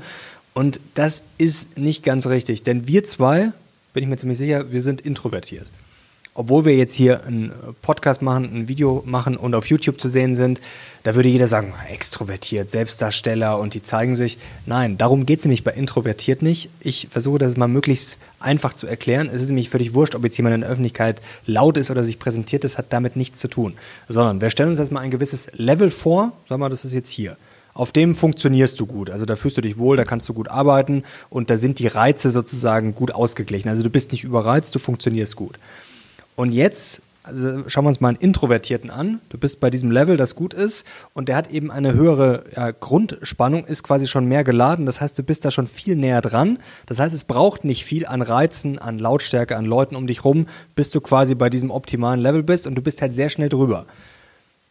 [0.56, 3.52] Und das ist nicht ganz richtig, denn wir zwei,
[3.94, 5.68] bin ich mir ziemlich sicher, wir sind introvertiert.
[6.36, 10.36] Obwohl wir jetzt hier einen Podcast machen, ein Video machen und auf YouTube zu sehen
[10.36, 10.62] sind,
[11.04, 14.38] da würde jeder sagen, extrovertiert, Selbstdarsteller und die zeigen sich.
[14.66, 16.70] Nein, darum geht es nämlich bei introvertiert nicht.
[16.80, 19.28] Ich versuche das mal möglichst einfach zu erklären.
[19.28, 22.20] Es ist nämlich völlig wurscht, ob jetzt jemand in der Öffentlichkeit laut ist oder sich
[22.20, 23.74] präsentiert, das hat damit nichts zu tun.
[24.08, 27.38] Sondern wir stellen uns erstmal ein gewisses Level vor, sag mal, das ist jetzt hier.
[27.74, 29.10] Auf dem funktionierst du gut.
[29.10, 31.88] Also da fühlst du dich wohl, da kannst du gut arbeiten und da sind die
[31.88, 33.70] Reize sozusagen gut ausgeglichen.
[33.70, 35.58] Also du bist nicht überreizt, du funktionierst gut.
[36.40, 39.20] Und jetzt, also schauen wir uns mal einen Introvertierten an.
[39.28, 42.72] Du bist bei diesem Level, das gut ist, und der hat eben eine höhere ja,
[42.72, 44.86] Grundspannung, ist quasi schon mehr geladen.
[44.86, 46.60] Das heißt, du bist da schon viel näher dran.
[46.86, 50.48] Das heißt, es braucht nicht viel an Reizen, an Lautstärke, an Leuten um dich rum,
[50.76, 53.86] bis du quasi bei diesem optimalen Level bist und du bist halt sehr schnell drüber.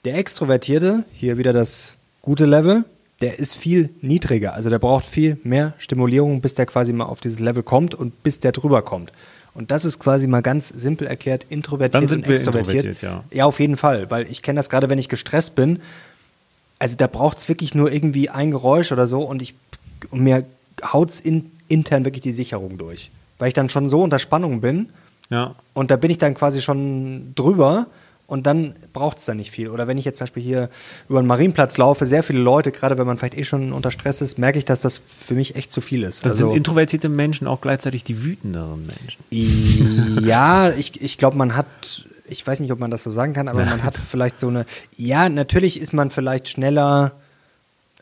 [0.07, 2.87] Der Extrovertierte, hier wieder das gute Level,
[3.21, 4.55] der ist viel niedriger.
[4.55, 8.23] Also der braucht viel mehr Stimulierung, bis der quasi mal auf dieses Level kommt und
[8.23, 9.13] bis der drüber kommt.
[9.59, 12.87] Und das ist quasi mal ganz simpel erklärt, introvertiert Dann sind und wir extrovertiert.
[12.87, 13.37] introvertiert, ja.
[13.37, 15.81] ja, auf jeden Fall, weil ich kenne das gerade, wenn ich gestresst bin.
[16.79, 19.57] Also da braucht es wirklich nur irgendwie ein Geräusch oder so und ich
[20.11, 20.45] und mir
[20.93, 23.11] haut's in, intern wirklich die Sicherung durch.
[23.41, 24.91] Weil ich dann schon so unter Spannung bin
[25.29, 25.57] Ja.
[25.75, 27.89] und da bin ich dann quasi schon drüber
[28.29, 29.69] und dann braucht es da nicht viel.
[29.71, 30.69] Oder wenn ich jetzt zum Beispiel hier
[31.09, 34.21] über den Marienplatz laufe, sehr viele Leute, gerade wenn man vielleicht eh schon unter Stress
[34.21, 36.25] ist, merke ich, dass das für mich echt zu viel ist.
[36.25, 40.25] Dann Also- sind introvertierte Menschen auch gleichzeitig die wütenderen Menschen.
[40.27, 41.67] ja, ich, ich glaube, man hat,
[42.29, 44.67] ich weiß nicht, ob man das so sagen kann, aber man hat vielleicht so eine,
[44.97, 47.13] ja, natürlich ist man vielleicht schneller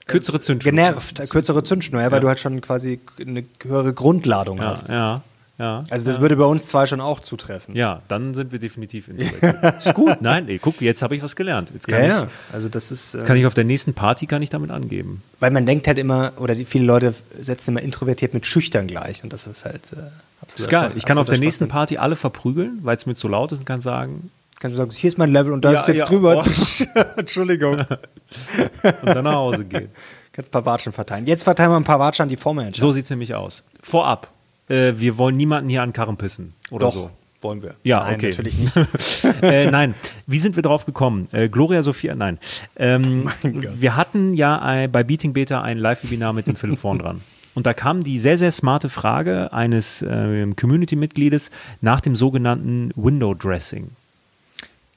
[0.07, 0.71] Kürzere Zündschnur.
[0.73, 4.89] genervt, äh, kürzere Zündschnur, ja, weil du halt schon quasi eine höhere Grundladung Ja, hast.
[4.89, 5.23] ja,
[5.59, 5.85] ja.
[5.90, 6.21] Also das ja.
[6.23, 7.75] würde bei uns zwei schon auch zutreffen.
[7.75, 9.79] Ja, dann sind wir definitiv introvertiert.
[9.79, 11.71] ist gut, nein, ey, guck, jetzt habe ich was gelernt.
[11.73, 12.29] Jetzt kann, ja, ich, ja.
[12.53, 15.23] Also das ist, äh, kann ich auf der nächsten Party kann ich damit angeben.
[15.40, 19.23] weil man denkt halt immer, oder die, viele Leute setzen immer introvertiert mit schüchtern gleich
[19.25, 19.97] und das ist halt äh,
[20.42, 20.92] absolut Ist geil.
[20.97, 23.64] Ich kann auf der nächsten Party alle verprügeln, weil es mir zu laut ist und
[23.64, 26.05] kann sagen, Kannst du sagen, hier ist mein Level und da Ja, ist jetzt ja,
[26.07, 26.42] drüber.
[26.45, 27.01] oh.
[27.16, 27.77] Entschuldigung.
[27.77, 29.90] und dann nach Hause gehen.
[30.33, 31.27] Kannst ein paar Watschen verteilen.
[31.27, 32.81] Jetzt verteilen wir ein paar Watschen an die Vormanager.
[32.81, 33.64] So sieht's nämlich aus.
[33.83, 34.29] Vorab,
[34.69, 37.11] äh, wir wollen niemanden hier an Karren pissen oder Doch, so.
[37.41, 37.75] wollen wir.
[37.83, 38.31] Ja, Nein, okay.
[38.31, 38.77] natürlich nicht.
[39.43, 39.95] äh, nein,
[40.27, 41.29] wie sind wir drauf gekommen?
[41.33, 42.39] Äh, Gloria Sophia, nein.
[42.77, 47.21] Ähm, wir hatten ja ein, bei Beating Beta ein Live-Webinar mit dem Philipp vorn dran.
[47.55, 51.51] Und da kam die sehr, sehr smarte Frage eines äh, Community-Mitgliedes
[51.81, 53.93] nach dem sogenannten Window Dressing.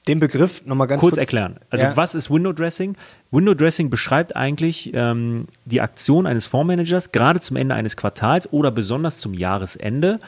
[0.08, 1.56] Den Begriff nochmal ganz kurz kurz, erklären.
[1.68, 1.96] Also Ja.
[1.96, 2.96] was ist Window Dressing?
[3.30, 8.70] Window Dressing beschreibt eigentlich ähm, die Aktion eines Fondsmanagers gerade zum Ende eines Quartals oder
[8.70, 10.18] besonders zum Jahresende,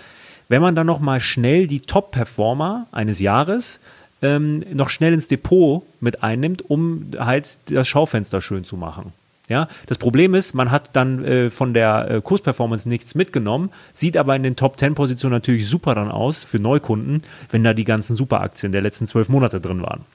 [0.49, 3.81] wenn man dann noch mal schnell die Top-Performer eines Jahres
[4.21, 9.13] ähm, noch schnell ins Depot mit einnimmt, um halt das Schaufenster schön zu machen.
[9.53, 14.17] Ja, das Problem ist, man hat dann äh, von der äh, Kursperformance nichts mitgenommen, sieht
[14.17, 17.85] aber in den Top 10 Positionen natürlich super dann aus für Neukunden, wenn da die
[17.85, 20.07] ganzen Superaktien der letzten zwölf Monate drin waren.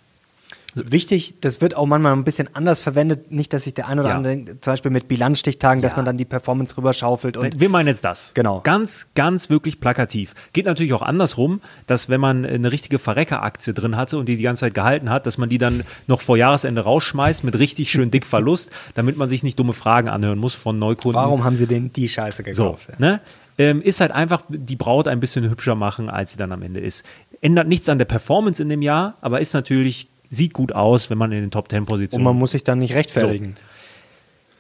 [0.76, 3.32] Wichtig, das wird auch manchmal ein bisschen anders verwendet.
[3.32, 4.16] Nicht, dass sich der ein oder Ja.
[4.18, 5.98] andere zum Beispiel mit Bilanzstichtagen, dass Ja.
[5.98, 7.36] man dann die Performance rüberschaufelt.
[7.38, 8.32] Und Wir meinen jetzt das.
[8.36, 8.62] Genau.
[8.62, 10.36] Ganz, ganz wirklich plakativ.
[10.54, 14.44] Geht natürlich auch andersrum, dass wenn man eine richtige Verrecker-Aktie drin hatte und die die
[14.44, 18.12] ganze Zeit gehalten hat, dass man die dann noch vor Jahresende rausschmeißt mit richtig schön
[18.12, 21.20] dick Verlust, damit man sich nicht dumme Fragen anhören muss von Neukunden.
[21.20, 22.88] warum haben sie denn die Scheiße So, gekauft?
[22.90, 22.96] Ja.
[23.00, 23.22] ne?
[23.60, 26.80] Ähm, ist halt einfach die Braut ein bisschen hübscher machen, als sie dann am Ende
[26.80, 27.04] ist.
[27.42, 31.18] Ändert nichts an der Performance in dem Jahr, aber ist natürlich, sieht gut aus, wenn
[31.18, 33.56] man in den Top 10 Und Positionen man muss sich dann nicht rechtfertigen.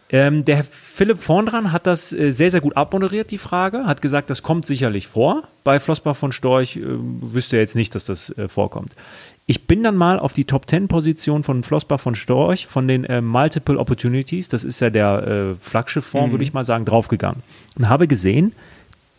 [0.10, 3.86] ähm, der Herr Philipp Vorndran hat das äh, sehr, sehr gut abmoderiert, die Frage.
[3.86, 5.44] Hat gesagt, das kommt sicherlich vor.
[5.64, 8.94] Bei Flossbach von Storch äh, wüsste er jetzt nicht, dass das äh, vorkommt.
[9.46, 13.06] Ich bin dann mal auf die Top 10 Position von Flossbach von Storch, von den
[13.06, 17.44] äh, Multiple Opportunities, das ist ja der äh, Flaggschifffonds, würde ich mal sagen, draufgegangen.
[17.78, 18.54] Und habe gesehen,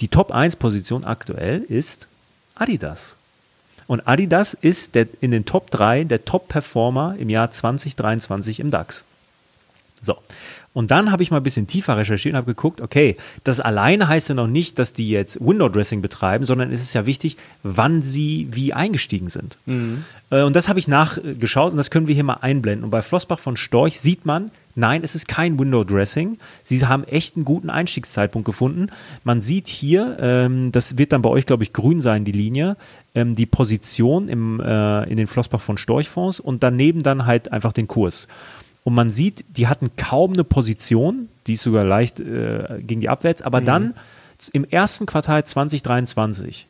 [0.01, 2.09] die Top 1 Position aktuell ist
[2.55, 3.15] Adidas.
[3.89, 9.05] Und Adidas ist der, in den Top 3 der Top-Performer im Jahr 2023 im DAX.
[10.01, 10.17] So.
[10.75, 14.07] Und dann habe ich mal ein bisschen tiefer recherchiert und habe geguckt, okay, das alleine
[14.07, 17.37] heißt ja noch nicht, dass die jetzt Window Dressing betreiben, sondern es ist ja wichtig,
[17.65, 19.59] wann sie wie eingestiegen sind.
[20.31, 22.85] Äh, Und das habe ich nachgeschaut und das können wir hier mal einblenden.
[22.85, 26.39] Und bei Flossbach von Storch sieht man, nein, es ist kein Window Dressing.
[26.63, 28.87] Sie haben echt einen guten Einstiegszeitpunkt gefunden.
[29.25, 32.77] Man sieht hier, ähm, das wird dann bei euch, glaube ich, grün sein, die Linie,
[33.15, 37.53] ähm, die Position im, äh, in den Flossbach von Storch Fonds und daneben dann halt
[37.53, 38.29] einfach den Kurs.
[38.85, 43.09] Und man sieht, die hatten kaum eine Position, die ist sogar leicht äh, gegen die
[43.09, 43.95] abwärts, aber dann
[44.39, 46.67] z- im ersten Quartal 2023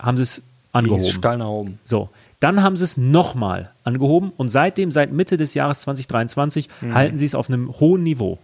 [0.00, 1.04] haben sie es angehoben.
[1.04, 1.78] steil nach oben.
[1.84, 2.08] So,
[2.40, 7.24] dann haben sie es nochmal angehoben und seitdem, seit Mitte des Jahres 2023, halten sie
[7.24, 8.38] es auf einem hohen Niveau.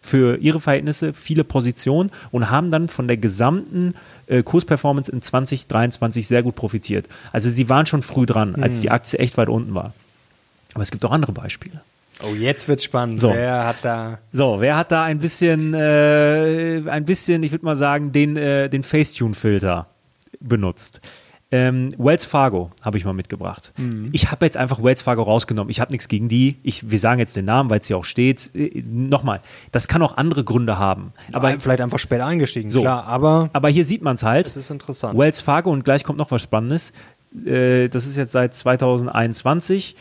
[0.00, 3.94] Für ihre Verhältnisse viele Positionen und haben dann von der gesamten
[4.26, 7.08] äh, Kursperformance in 2023 sehr gut profitiert.
[7.32, 9.92] Also sie waren schon früh dran, als die Aktie echt weit unten war.
[10.74, 11.80] Aber es gibt auch andere Beispiele.
[12.22, 13.20] Oh, jetzt wird's spannend.
[13.20, 13.32] So.
[13.32, 14.18] Wer hat da.
[14.32, 18.68] So, wer hat da ein bisschen, äh, ein bisschen, ich würde mal sagen, den, äh,
[18.68, 19.86] den Facetune-Filter
[20.40, 21.00] benutzt?
[21.50, 23.72] Ähm, Wells Fargo habe ich mal mitgebracht.
[24.12, 25.70] Ich habe jetzt einfach Wells Fargo rausgenommen.
[25.70, 26.58] Ich habe nichts gegen die.
[26.62, 28.50] Ich, wir sagen jetzt den Namen, weil es hier auch steht.
[28.54, 29.40] Äh, Nochmal,
[29.72, 31.12] das kann auch andere Gründe haben.
[31.32, 32.82] Aber Aber, vielleicht einfach spät eingestiegen, So.
[32.82, 33.06] klar.
[33.06, 34.46] Aber aber hier sieht man es halt.
[34.46, 35.18] das ist interessant.
[35.18, 36.92] Wells Fargo und gleich kommt noch was Spannendes.
[37.46, 39.96] Äh, das ist jetzt seit 2021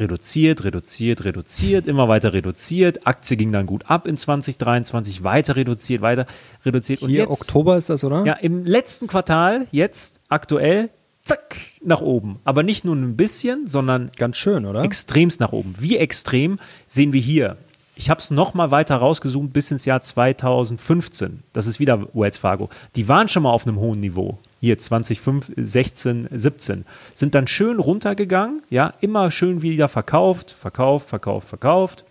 [0.00, 3.06] reduziert, reduziert, reduziert, immer weiter reduziert.
[3.06, 6.26] Aktie ging dann gut ab in 2023, weiter reduziert, weiter
[6.64, 7.02] reduziert.
[7.02, 8.24] Und Hier jetzt, Oktober ist das, oder?
[8.24, 10.90] ja, im letzten Quartal, jetzt aktuell,
[11.24, 12.40] zack, nach oben.
[12.44, 14.82] Aber nicht nur ein bisschen, sondern Ganz schön, oder?
[14.82, 15.74] extremst nach oben.
[15.78, 17.56] Wie extrem sehen wir hier?
[17.96, 21.42] Ich habe es nochmal weiter rausgezoomt bis ins Jahr 2015.
[21.52, 22.68] Das ist wieder Wells Fargo.
[22.96, 24.38] Die waren schon mal auf einem hohen Niveau.
[24.60, 26.84] Hier 2016, 17.
[27.14, 28.62] Sind dann schön runtergegangen.
[28.70, 32.04] Ja, immer schön wieder verkauft, verkauft, verkauft, verkauft.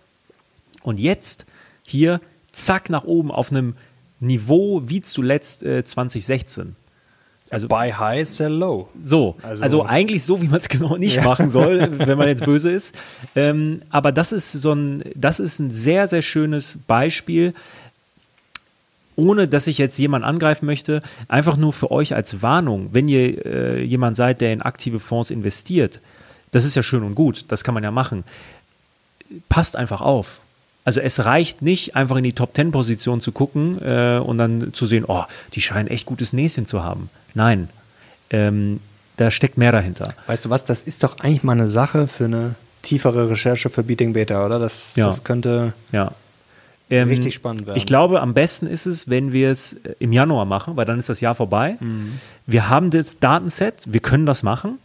[0.82, 1.44] Und jetzt
[1.84, 2.20] hier
[2.52, 3.76] zack nach oben auf einem
[4.20, 6.74] Niveau wie zuletzt äh, 2016.
[7.50, 8.88] Also Buy high, sell low.
[8.98, 12.44] so, also, Also- eigentlich so, wie man es genau nicht machen soll, wenn man jetzt
[12.44, 12.94] böse ist.
[13.36, 17.54] Ähm, aber das ist so ein, das ist ein sehr, sehr schönes Beispiel,
[19.18, 23.44] ohne dass ich jetzt jemanden angreifen möchte, einfach nur für euch als Warnung, wenn ihr
[23.44, 26.00] äh, jemand seid, der in aktive Fonds investiert,
[26.52, 28.22] das ist ja schön und gut, das kann man ja machen.
[29.48, 30.40] Passt einfach auf.
[30.84, 34.72] Also es reicht nicht, einfach in die Top 10 Position zu gucken äh, und dann
[34.72, 37.10] zu sehen, oh, die scheinen echt gutes Näschen zu haben.
[37.34, 37.68] Nein,
[38.30, 38.78] ähm,
[39.16, 40.14] da steckt mehr dahinter.
[40.28, 43.82] Weißt du was, das ist doch eigentlich mal eine Sache für eine tiefere Recherche für
[43.82, 44.60] Beating Beta, oder?
[44.60, 45.06] Das, Ja.
[45.06, 45.72] das könnte.
[45.90, 46.12] Ja.
[46.90, 47.76] Ähm, Richtig spannend werden.
[47.76, 50.98] Ich glaube, am besten ist es, wenn wir es äh, im Januar machen, weil dann
[50.98, 51.76] ist das Jahr vorbei.
[51.80, 52.18] Mhm.
[52.46, 54.78] Wir haben das Datenset, wir können das machen.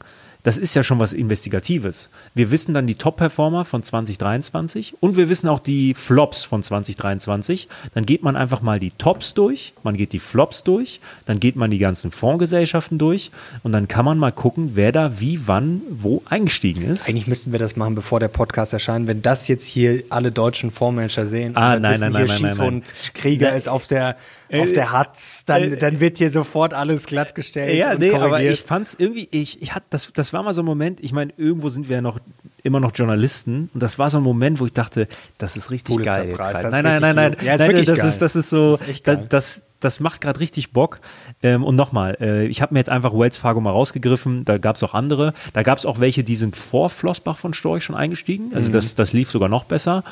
[0.44, 2.10] Das ist ja schon was Investigatives.
[2.36, 7.70] Wir wissen dann die Top-Performer von 2023 und wir wissen auch die Flops von 2023.
[7.94, 11.56] Dann geht man einfach mal die Tops durch, man geht die Flops durch, dann geht
[11.56, 13.32] man die ganzen Fondsgesellschaften durch
[13.64, 17.08] und dann kann man mal gucken, wer da wie, wann, wo eingestiegen ist.
[17.08, 19.08] Eigentlich müssten wir das machen, bevor der Podcast erscheint.
[19.08, 22.40] Wenn das jetzt hier alle deutschen Fondsmanager sehen, Ah, nein, wissen nein, hier nein, nein,
[22.42, 23.58] nein, Schießhund Krieger Nein.
[23.58, 24.18] ist auf der,
[24.54, 28.12] auf Äh, der Hatz, dann, äh, dann wird hier sofort alles glattgestellt Ja, und nee,
[28.12, 28.54] aber korrigiert.
[28.54, 31.34] ich fand's irgendwie, ich, ich hatte, das, das war mal so ein Moment, ich meine,
[31.38, 32.20] irgendwo sind wir ja noch
[32.63, 36.02] immer noch Journalisten und das war so ein Moment, wo ich dachte, das ist richtig
[36.04, 36.30] geil.
[36.30, 37.36] Jetzt das nein, nein, nein, nein.
[37.44, 38.08] Ja, ist nein, das geil.
[38.10, 41.02] ist, das ist so, Das ist das, das, das macht gerade richtig Bock.
[41.42, 44.78] Ähm, und nochmal, äh, ich habe mir jetzt einfach Wells Fargo mal rausgegriffen, da gab
[44.78, 45.34] es auch andere.
[45.52, 48.52] Da gab es auch welche, die sind vor Flossbach von Storch schon eingestiegen.
[48.56, 48.74] Also Mhm.
[48.74, 50.06] das, das lief sogar noch besser.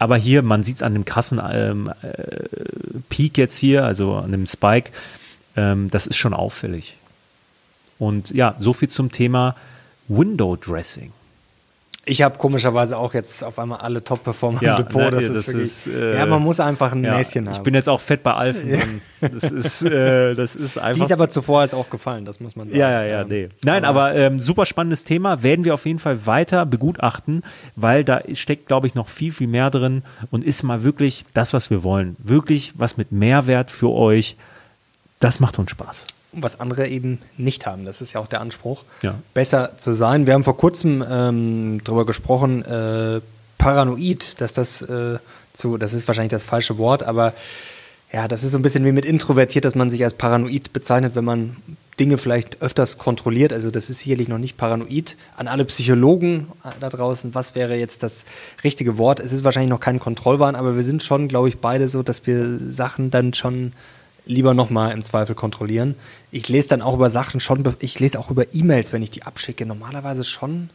[0.00, 2.44] Aber hier, man sieht es an dem krassen ähm, äh,
[3.08, 4.92] Peak jetzt hier, also an dem Spike,
[5.56, 6.96] ähm, das ist schon auffällig.
[7.98, 9.56] Und ja, so viel zum Thema
[10.06, 11.12] Window Dressing.
[12.10, 15.02] Ich habe komischerweise auch jetzt auf einmal alle Top-Performer Ja, im Depot.
[15.02, 17.54] ne, das, das ist wirklich, ist, äh, ja, man muss einfach ein Ja, Näschen haben.
[17.54, 19.00] ich bin jetzt auch fett bei Alfen.
[19.20, 20.94] Das ist, äh, das ist einfach.
[20.94, 22.80] Die ist aber zuvor erst auch gefallen, das muss man sagen.
[22.80, 23.48] Ja, ja, ja, Ähm, nee.
[23.64, 25.42] Nein, aber ähm, super spannendes Thema.
[25.42, 27.42] Werden wir auf jeden Fall weiter begutachten,
[27.76, 31.52] weil da steckt, glaube ich, noch viel, viel mehr drin und ist mal wirklich das,
[31.52, 32.16] was wir wollen.
[32.18, 34.36] Wirklich was mit Mehrwert für euch.
[35.20, 36.06] Das macht uns Spaß.
[36.42, 37.84] Was andere eben nicht haben.
[37.84, 39.14] Das ist ja auch der Anspruch, Ja.
[39.34, 40.26] besser zu sein.
[40.26, 43.20] Wir haben vor kurzem ähm, darüber gesprochen, äh,
[43.58, 45.18] paranoid, dass das äh,
[45.52, 47.34] zu, das ist wahrscheinlich das falsche Wort, aber
[48.12, 51.14] ja, das ist so ein bisschen wie mit introvertiert, dass man sich als paranoid bezeichnet,
[51.14, 51.56] wenn man
[52.00, 53.52] Dinge vielleicht öfters kontrolliert.
[53.52, 55.16] Also das ist sicherlich noch nicht paranoid.
[55.36, 58.24] An alle Psychologen äh, da draußen, was wäre jetzt das
[58.64, 59.20] richtige Wort?
[59.20, 62.26] Es ist wahrscheinlich noch kein Kontrollwahn, aber wir sind schon, glaube ich, beide so, dass
[62.26, 63.72] wir Sachen dann schon
[64.28, 65.94] lieber nochmal im Zweifel kontrollieren.
[66.30, 69.24] Ich lese dann auch über Sachen schon, ich lese auch über E-Mails, wenn ich die
[69.24, 70.70] abschicke, normalerweise schon.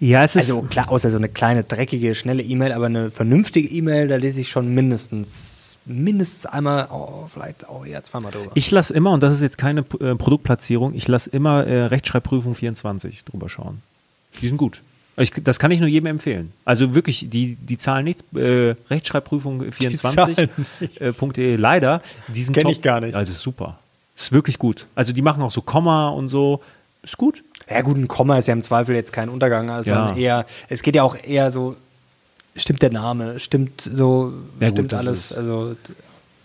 [0.00, 0.50] Ja, es ist.
[0.50, 4.40] Also klar, außer so eine kleine, dreckige, schnelle E-Mail, aber eine vernünftige E-Mail, da lese
[4.40, 8.50] ich schon mindestens, mindestens einmal, oh, vielleicht auch eher zweimal drüber.
[8.54, 12.54] ich lasse immer, und das ist jetzt keine äh, Produktplatzierung, ich lasse immer äh, Rechtschreibprüfung
[12.54, 13.82] 24 drüber schauen.
[14.40, 14.80] Die sind gut.
[15.18, 16.52] Ich, das kann ich nur jedem empfehlen.
[16.64, 18.22] Also wirklich, die, die zahlen nichts.
[18.34, 20.36] Äh, Rechtschreibprüfung 24.
[20.36, 20.50] zahlen
[20.80, 21.00] nichts.
[21.00, 22.02] Äh, .de, leider.
[22.28, 22.72] Die sind Kenn top.
[22.72, 23.14] ich gar nicht.
[23.14, 23.78] Also ist super.
[24.16, 24.86] Ist wirklich gut.
[24.94, 26.60] Also die machen auch so Komma und so.
[27.02, 27.42] Ist gut.
[27.70, 30.14] Ja gut, ein Komma ist ja im Zweifel jetzt kein Untergang, also Ja.
[30.16, 31.76] eher, es geht ja auch eher so,
[32.56, 35.76] stimmt der Name, stimmt so, Ja, gut, stimmt das alles, also,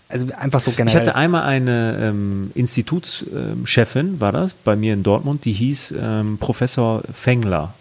[0.10, 1.00] also einfach so Ich generell.
[1.00, 7.02] hatte einmal eine ähm, Institutschefin, war das, bei mir in Dortmund, die hieß ähm, Professor
[7.14, 7.74] Fengler.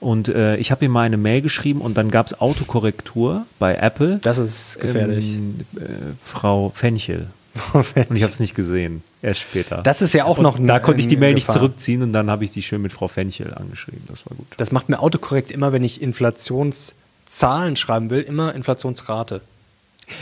[0.00, 3.76] Und äh, ich habe ihr mal eine Mail geschrieben und dann gab es Autokorrektur bei
[3.76, 4.18] Apple.
[4.22, 5.34] das ist gefährlich.
[5.34, 5.82] Ähm, äh,
[6.24, 7.28] Frau Fenchel.
[7.72, 9.78] Und ich habe es nicht gesehen, erst später.
[9.82, 11.62] Das ist ja auch und noch ein- Da konnte ich die Mail nicht Gefahr.
[11.62, 14.02] zurückziehen und dann habe ich die schön mit Frau Fenchel angeschrieben.
[14.08, 14.46] Das war gut.
[14.58, 19.40] Das macht mir Autokorrekt immer, wenn ich Inflationszahlen schreiben will, immer Inflationsrate.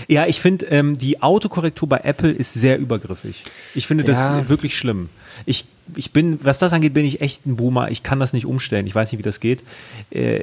[0.08, 3.42] Ja, ich finde, ähm, die Autokorrektur bei Apple ist sehr übergriffig.
[3.74, 4.48] Ich finde das Ja.
[4.48, 5.10] wirklich schlimm.
[5.44, 7.90] Ich, ich bin, was das angeht, bin ich echt ein Boomer.
[7.90, 8.86] Ich kann das nicht umstellen.
[8.86, 9.62] Ich weiß nicht, wie das geht.
[10.10, 10.42] Äh,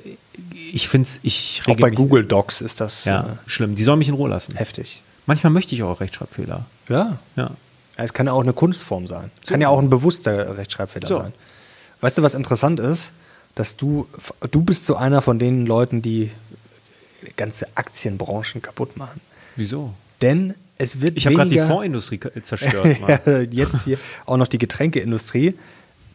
[0.74, 3.76] ich finde es, ich Auch bei Google Docs ist das Ja, schlimm.
[3.76, 4.54] Die sollen mich in Ruhe lassen.
[4.56, 5.02] äh, heftig.
[5.26, 6.66] Manchmal möchte ich auch Rechtschreibfehler.
[6.90, 7.18] Ja.
[7.36, 7.52] Ja.
[7.98, 9.32] Ja, Es kann ja auch eine Kunstform sein.
[9.44, 11.18] Es kann ja auch ein bewusster Rechtschreibfehler So.
[11.20, 11.34] sein.
[12.02, 13.12] Weißt du, was interessant ist?
[13.56, 14.08] Dass du,
[14.50, 16.32] du bist so einer von den Leuten, die
[17.38, 19.20] ganze Aktienbranchen kaputt machen.
[19.56, 19.94] Wieso?
[20.22, 22.98] Denn es wird Ich habe gerade die Fondsindustrie zerstört.
[23.52, 25.54] Jetzt hier auch noch die Getränkeindustrie.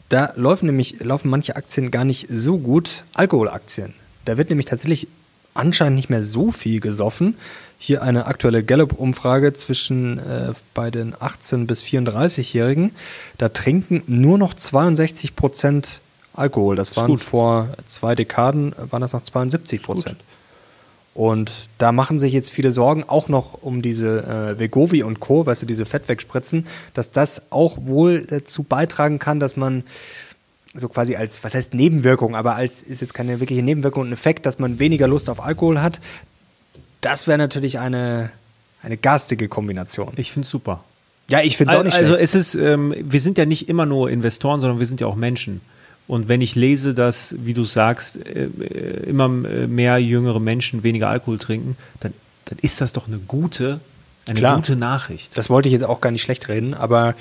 [0.09, 3.05] Da laufen nämlich laufen manche Aktien gar nicht so gut.
[3.15, 3.95] Alkoholaktien.
[4.25, 5.09] Da wird nämlich tatsächlich
[5.55, 7.37] anscheinend nicht mehr so viel gesoffen.
[7.79, 12.93] Hier eine aktuelle Gallup-Umfrage zwischen äh, bei den 18 bis 34-Jährigen.
[13.39, 16.01] Da trinken nur noch 62 Prozent
[16.35, 16.77] Alkohol.
[16.77, 20.17] Das waren vor zwei Dekaden waren das noch 72 Prozent.
[21.17, 25.47] Und da machen sich jetzt viele Sorgen, auch noch um diese äh, Vegovi und Co.,
[25.47, 29.85] weißt du, diese Fettwegspritzen, dass das auch wohl dazu beitragen kann, dass man
[30.75, 34.45] so quasi als, was heißt Nebenwirkung, aber als ist jetzt keine wirkliche Nebenwirkung und Effekt,
[34.45, 36.01] dass man weniger Lust auf Alkohol hat.
[37.01, 38.31] Das wäre natürlich eine,
[38.83, 40.13] eine garstige Kombination.
[40.17, 40.85] Ich finde es super.
[41.31, 42.25] Ja, ich finde es auch nicht also schlecht.
[42.25, 45.17] es ist, ähm, wir sind ja nicht immer nur Investoren, sondern wir sind ja auch
[45.17, 45.63] Menschen.
[46.09, 51.09] Und wenn ich lese, dass, wie du sagst, äh, äh, immer mehr jüngere Menschen weniger
[51.09, 52.12] Alkohol trinken, dann,
[52.45, 53.81] dann ist das doch eine gute,
[54.27, 54.57] eine Klar.
[54.57, 55.37] gute Nachricht.
[55.37, 57.14] Das wollte ich jetzt auch gar nicht schlecht reden, aber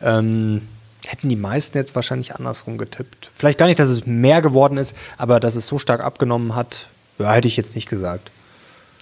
[0.00, 0.62] ähm,
[1.06, 3.30] hätten die meisten jetzt wahrscheinlich andersrum getippt.
[3.34, 6.86] Vielleicht gar nicht, dass es mehr geworden ist, aber dass es so stark abgenommen hat,
[7.18, 8.30] ja, hätte ich jetzt nicht gesagt.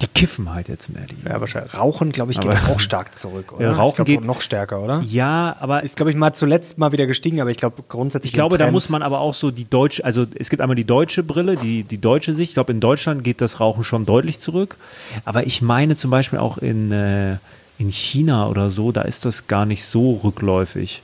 [0.02, 1.02] Die kiffen halt jetzt mehr.
[1.06, 1.28] Die.
[1.28, 1.74] Ja, wahrscheinlich.
[1.74, 3.62] Rauchen, glaube ich, geht Aber- auch stark zurück, oder?
[3.64, 5.02] Ja, Rauchen glaub, geht- noch stärker, oder?
[5.06, 8.30] Ja, aber Ist, glaube ich, mal zuletzt mal wieder gestiegen, aber ich glaube grundsätzlich.
[8.30, 10.84] Ich glaube, da muss man aber auch so die deutsche, also es gibt einmal die
[10.86, 12.50] deutsche Brille, die, die deutsche Sicht.
[12.50, 14.76] Ich glaube, in Deutschland geht das Rauchen schon deutlich zurück.
[15.24, 17.36] Aber ich meine zum Beispiel auch in, äh,
[17.78, 21.02] in China oder so, da ist das gar nicht so rückläufig.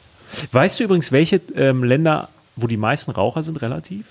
[0.53, 4.07] Weißt du übrigens, welche ähm, Länder, wo die meisten Raucher sind, relativ?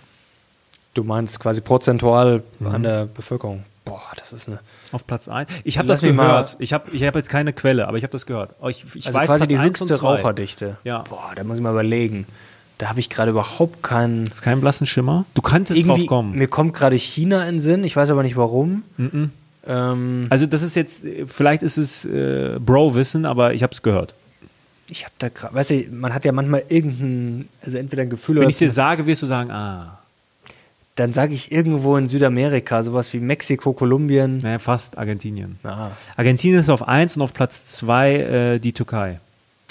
[0.93, 2.67] Du meinst quasi prozentual Mhm.
[2.67, 3.63] an der Bevölkerung.
[3.85, 4.59] Boah, das ist eine.
[4.91, 5.49] Auf Platz 1.
[5.63, 6.55] Ich habe das gehört.
[6.59, 8.55] Ich habe ich hab jetzt keine Quelle, aber ich habe das gehört.
[8.59, 10.01] Oh, Ich, ich Also weiß quasi Platz die höchste.
[10.01, 10.77] Raucherdichte.
[10.83, 11.03] Ja.
[11.09, 12.25] Boah, da muss ich mal überlegen.
[12.77, 14.27] Da habe ich gerade überhaupt keinen.
[14.27, 15.23] Ist kein blassen Schimmer.
[15.33, 16.35] Du kanntest Irgendwie, drauf kommen.
[16.37, 18.83] mir kommt gerade China in den Sinn, ich weiß aber nicht warum.
[19.67, 24.13] Ähm, Also das ist jetzt, vielleicht ist es äh, Bro-Wissen, aber ich habe es gehört.
[24.89, 28.35] ich habe da gerade, weißt du, man hat ja manchmal irgendein, also entweder ein Gefühl
[28.35, 29.99] Wenn oder ich dir sage, wirst du sagen, ah,
[30.95, 34.37] dann sage ich irgendwo in Südamerika, sowas wie Mexiko, Kolumbien.
[34.39, 35.59] naja, fast Argentinien.
[35.63, 35.89] Ah.
[36.15, 39.19] Argentinien ist auf 1 und auf Platz 2 äh, die Türkei.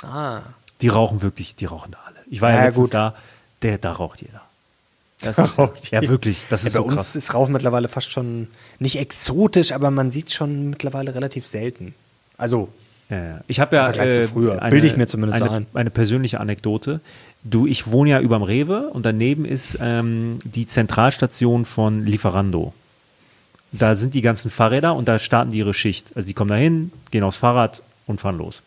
[0.03, 0.41] Ah.
[0.83, 2.17] Die rauchen wirklich, die rauchen da alle.
[2.31, 2.95] Ich war ja, Ja, letztens gut.
[2.95, 3.15] da,
[3.63, 4.43] der, da raucht jeder.
[5.23, 6.13] Das Da ist, raucht ja, jeder.
[6.13, 7.17] wirklich, das Ja, ist bei so uns krass.
[7.17, 11.95] ist Rauchen mittlerweile fast schon nicht exotisch, aber man sieht schon mittlerweile relativ selten.
[12.37, 12.69] Also,
[13.09, 13.41] Ja, ja.
[13.47, 14.57] Ich habe ja Im Vergleich zu äh, früher.
[14.69, 15.67] Bilde ich mir zumindest eine, ein.
[15.73, 17.01] eine persönliche Anekdote.
[17.45, 22.73] Du, ich wohne ja überm Rewe und daneben ist ähm, die Zentralstation von Lieferando.
[23.71, 26.13] Da sind die ganzen Fahrräder und da starten die ihre Schicht.
[26.15, 28.63] Also die kommen da hin, gehen aufs Fahrrad und fahren los.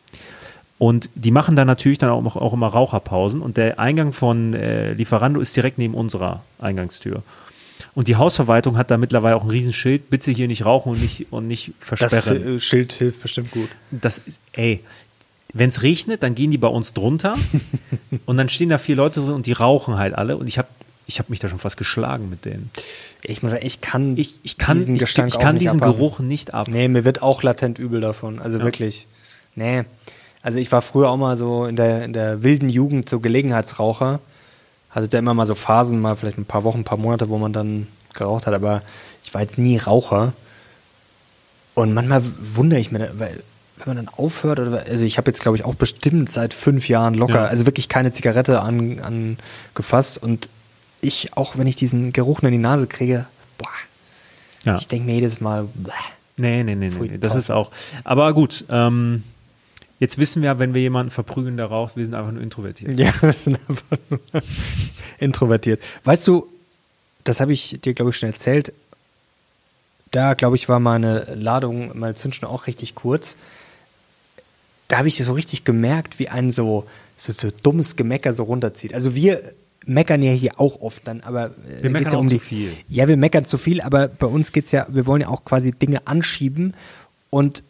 [0.78, 4.94] Und die machen dann natürlich dann auch, auch immer Raucherpausen und der Eingang von äh,
[4.94, 7.24] Lieferando ist direkt neben unserer Eingangstür.
[7.96, 11.32] Und die Hausverwaltung hat da mittlerweile auch ein Riesenschild, bitte hier nicht rauchen und nicht,
[11.32, 13.70] und nicht das versperren äh, Schild hilft bestimmt gut.
[13.90, 14.84] das ist, ey,
[15.60, 17.36] wenn es regnet, dann gehen die bei uns drunter
[18.26, 20.67] und dann stehen da vier Leute drin und die rauchen halt alle und ich habe
[21.10, 22.70] ich hab mich da schon fast geschlagen mit denen.
[23.24, 25.82] Ich muss sagen, ich kann, Ich, ich kann diesen ich, Gestank ich auch kann diesen
[25.82, 25.98] abhaben.
[25.98, 26.67] Geruch nicht ab.
[26.67, 28.39] Nee, mir wird auch latent übel davon.
[28.39, 29.08] Also wirklich.
[29.56, 29.86] Nee.
[30.41, 34.20] Also ich war früher auch mal so in der, in der wilden Jugend so Gelegenheitsraucher.
[34.89, 37.38] Hatte da immer mal so Phasen, mal vielleicht ein paar Wochen, ein paar Monate, wo
[37.38, 38.82] man dann geraucht hat, aber
[39.24, 40.34] ich war jetzt nie Raucher.
[41.74, 42.22] Und manchmal
[42.56, 43.43] wundere ich mich, weil
[43.78, 46.90] wenn man dann aufhört, oder also ich habe jetzt, glaube ich, auch bestimmt seit fünf
[46.90, 47.46] Jahren locker, Ja.
[47.46, 50.22] also wirklich keine Zigarette an- angefasst.
[50.22, 50.50] und
[51.02, 53.26] ich, auch wenn ich diesen Geruch in die Nase kriege,
[53.60, 53.68] boah,
[54.66, 54.78] Ja.
[54.80, 55.92] ich denke mir jedes Mal, bäh.
[56.38, 57.72] Nee, nee, nee, nee, das ist auch.
[58.04, 59.24] Aber gut, ähm,
[60.00, 62.98] jetzt wissen wir, wenn wir jemanden verprügeln, der raucht, wir sind einfach nur introvertiert.
[63.00, 64.20] Ja, wir sind einfach nur
[65.20, 65.82] introvertiert.
[66.04, 66.48] Weißt du,
[67.24, 68.72] das habe ich dir, glaube ich, schon erzählt.
[70.12, 73.36] Da, glaube ich, war meine Ladung, meine Zündschnur auch richtig kurz.
[74.88, 76.86] Da habe ich so richtig gemerkt, wie ein so,
[77.17, 78.93] so, so dummes Gemecker so runterzieht.
[78.93, 79.39] Also wir
[79.86, 82.71] meckern ja hier auch oft dann, aber äh, Wir meckern ja um zu die, viel.
[82.89, 85.71] Ja, wir meckern zu viel, aber bei uns geht's ja, wir wollen ja auch quasi
[85.71, 86.73] Dinge anschieben
[87.30, 87.63] und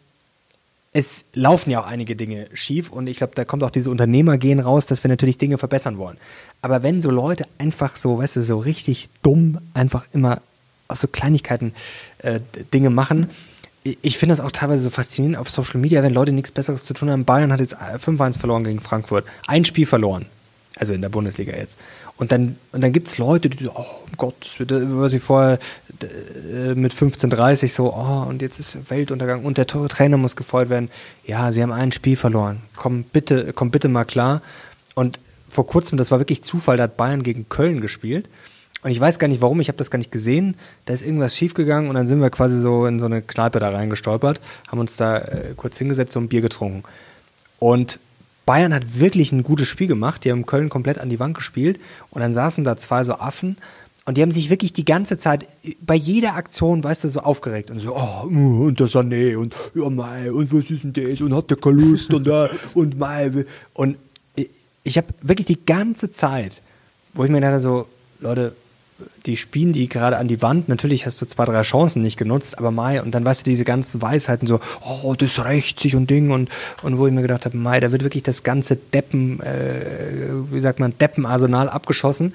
[0.92, 4.58] es laufen ja auch einige Dinge schief und ich glaube, da kommt auch diese Unternehmergehen
[4.58, 6.16] raus, dass wir natürlich Dinge verbessern wollen.
[6.62, 10.40] Aber wenn so Leute einfach so, weißt du, so richtig dumm einfach immer
[10.88, 11.74] aus so Kleinigkeiten
[12.18, 12.40] äh,
[12.72, 13.28] Dinge machen,
[13.84, 16.94] ich- finde das auch teilweise so faszinierend auf Social Media, wenn Leute nichts Besseres zu
[16.94, 17.24] tun haben.
[17.24, 19.24] Bayern hat jetzt äh, 5-1 verloren gegen Frankfurt.
[19.46, 20.26] Ein Spiel verloren.
[20.76, 21.78] Also in der Bundesliga jetzt.
[22.18, 23.84] Und dann, und dann gibt es Leute, die so, oh
[24.16, 25.58] Gott, was sie vorher
[26.52, 30.88] äh, mit 15:30 so, oh, und jetzt ist Weltuntergang und der Trainer muss gefeuert werden.
[31.24, 32.58] Ja, sie haben ein Spiel verloren.
[32.76, 34.40] Komm bitte, komm bitte mal klar.
[34.94, 38.28] Und vor kurzem, das war wirklich Zufall, da hat Bayern gegen Köln gespielt.
[38.82, 40.56] Und ich weiß gar nicht warum, ich habe das gar nicht gesehen.
[40.84, 43.70] Da ist irgendwas schiefgegangen und dann sind wir quasi so in so eine Kneipe da
[43.70, 46.84] reingestolpert, haben uns da äh, kurz hingesetzt und ein Bier getrunken.
[47.58, 47.98] Und
[48.46, 50.24] Bayern hat wirklich ein gutes Spiel gemacht.
[50.24, 51.78] Die haben Köln komplett an die Wand gespielt.
[52.10, 53.58] Und dann saßen da zwei so Affen.
[54.06, 55.44] Und die haben sich wirklich die ganze Zeit
[55.82, 57.70] bei jeder Aktion, weißt du, so aufgeregt.
[57.70, 61.20] Und so, oh, uh, und der Sané und ja, mei, und was ist denn das?
[61.20, 63.44] Und hat der keine Lust und da und mei.
[63.74, 63.98] Und
[64.34, 64.48] ich,
[64.82, 66.62] ich habe wirklich die ganze Zeit,
[67.12, 67.86] wo ich mir dachte so,
[68.20, 68.56] Leute,
[69.26, 70.68] die spielen die gerade an die Wand.
[70.68, 73.64] Natürlich hast du zwei, drei Chancen nicht genutzt, aber Mai, und dann weißt du diese
[73.64, 76.48] ganzen Weisheiten so, oh, das rächt sich und Ding und,
[76.82, 80.60] und wo ich mir gedacht habe, Mai, da wird wirklich das ganze Deppen, äh, wie
[80.60, 82.34] sagt man, Deppenarsenal abgeschossen.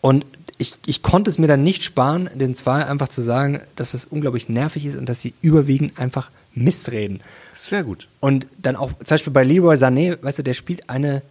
[0.00, 0.26] Und
[0.58, 4.04] ich, ich konnte es mir dann nicht sparen, den zwei einfach zu sagen, dass das
[4.04, 7.20] unglaublich nervig ist und dass sie überwiegend einfach Mist reden.
[7.52, 8.08] Sehr gut.
[8.20, 11.22] Und dann auch, zum Beispiel bei Leroy Sané, weißt du, der spielt eine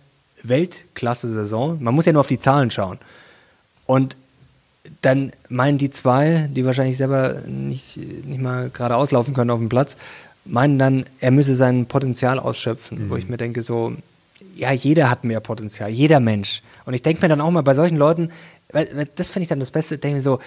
[0.43, 1.81] Weltklasse-Saison.
[1.81, 2.99] Man muss ja nur auf die Zahlen schauen.
[3.85, 4.17] Und
[5.01, 9.69] dann meinen die zwei, die wahrscheinlich selber nicht, nicht mal gerade auslaufen können auf dem
[9.69, 9.97] Platz,
[10.45, 13.05] meinen dann, er müsse sein Potenzial ausschöpfen.
[13.05, 13.09] Mhm.
[13.09, 13.93] Wo ich mir denke, so,
[14.55, 16.61] ja, jeder hat mehr Potenzial, jeder Mensch.
[16.85, 18.29] Und ich denke mir dann auch mal bei solchen Leuten,
[19.15, 20.39] das finde ich dann das Beste, denke mir so,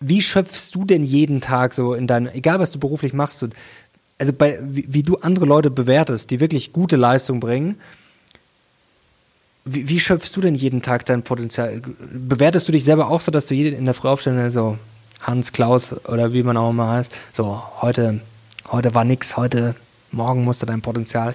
[0.00, 3.48] wie schöpfst du denn jeden Tag so in deinem, egal was du beruflich machst, so,
[4.18, 7.76] also bei, wie, wie, du andere Leute bewertest, die wirklich gute Leistung bringen,
[9.72, 11.80] wie, wie, schöpfst du denn jeden Tag dein Potenzial?
[12.12, 14.78] Bewertest du dich selber auch so, dass du jeden in der Früh aufstellst, so
[15.20, 18.20] Hans, Klaus oder wie man auch immer heißt, so heute,
[18.70, 19.74] heute war nix, heute,
[20.10, 21.34] morgen musst du dein Potenzial.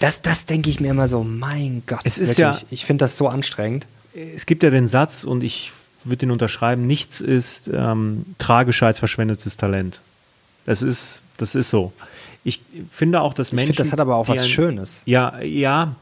[0.00, 3.04] Das, das denke ich mir immer so, mein Gott, es ist wirklich, ja, ich finde
[3.04, 3.86] das so anstrengend.
[4.14, 5.72] Es gibt ja den Satz und ich
[6.04, 10.00] würde den unterschreiben, nichts ist ähm, tragischer als verschwendetes Talent.
[10.64, 11.92] Das ist, das ist so.
[12.44, 13.70] Ich finde auch, dass Menschen.
[13.70, 15.02] Ich finde, das hat aber auch was ein, Schönes.
[15.04, 15.96] Ja, ja.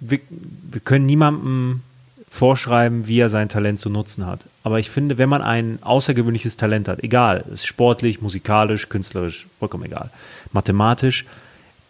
[0.00, 1.82] Wir, wir können niemandem
[2.30, 4.44] vorschreiben, wie er sein Talent zu nutzen hat.
[4.62, 9.84] Aber ich finde, wenn man ein außergewöhnliches Talent hat, egal, ist sportlich, musikalisch, künstlerisch, vollkommen
[9.84, 10.10] egal,
[10.52, 11.24] mathematisch,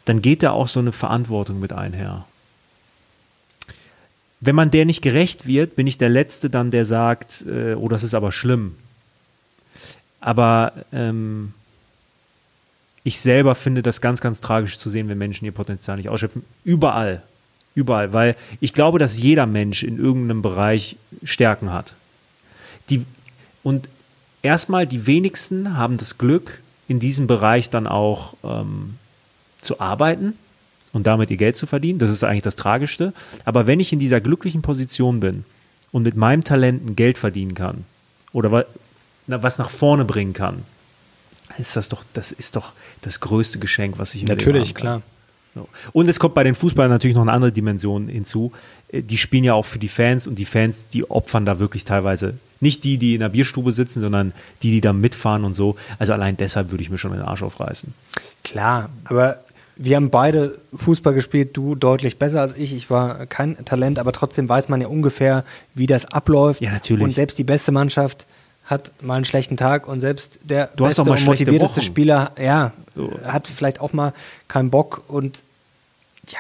[0.04, 2.24] dann geht da auch so eine Verantwortung mit einher.
[4.40, 7.88] Wenn man der nicht gerecht wird, bin ich der Letzte dann, der sagt, äh, oh,
[7.88, 8.76] das ist aber schlimm.
[10.20, 11.52] Aber ähm,
[13.02, 16.44] ich selber finde das ganz, ganz tragisch zu sehen, wenn Menschen ihr Potenzial nicht ausschöpfen.
[16.64, 17.22] Überall.
[17.78, 18.12] Überall.
[18.12, 21.94] Weil ich glaube, dass jeder Mensch in irgendeinem Bereich Stärken hat.
[22.90, 23.04] Die,
[23.62, 23.88] und
[24.42, 28.96] erstmal, die wenigsten haben das Glück, in diesem Bereich dann auch ähm,
[29.60, 30.34] zu arbeiten
[30.92, 32.00] und damit ihr Geld zu verdienen.
[32.00, 33.12] Das ist eigentlich das Tragischste.
[33.44, 35.44] Aber wenn ich in dieser glücklichen Position bin
[35.92, 37.84] und mit meinem Talenten Geld verdienen kann
[38.32, 38.66] oder
[39.26, 40.64] was nach vorne bringen kann,
[41.58, 42.72] ist das doch, das ist doch
[43.02, 45.02] das größte Geschenk, was ich mir Natürlich, klar.
[45.92, 48.52] Und es kommt bei den Fußballern natürlich noch eine andere Dimension hinzu.
[48.90, 51.84] Äh, die spielen ja auch für die Fans und die Fans, die opfern da wirklich
[51.84, 54.32] teilweise nicht die, die in der Bierstube sitzen, sondern
[54.62, 55.76] die, die da mitfahren und so.
[55.98, 57.94] Also allein deshalb würde ich mir schon den Arsch aufreißen.
[58.44, 59.40] Klar, aber
[59.76, 62.74] wir haben beide Fußball gespielt, du deutlich besser als ich.
[62.74, 65.44] Ich war kein Talent, aber trotzdem weiß man ja ungefähr,
[65.74, 66.60] wie das abläuft.
[66.60, 67.04] Ja, natürlich.
[67.04, 68.26] Und selbst die beste Mannschaft
[68.68, 73.10] hat mal einen schlechten Tag und selbst der du beste und motivierteste Spieler, ja, so.
[73.24, 74.12] hat vielleicht auch mal
[74.46, 75.42] keinen Bock und
[76.28, 76.38] ja.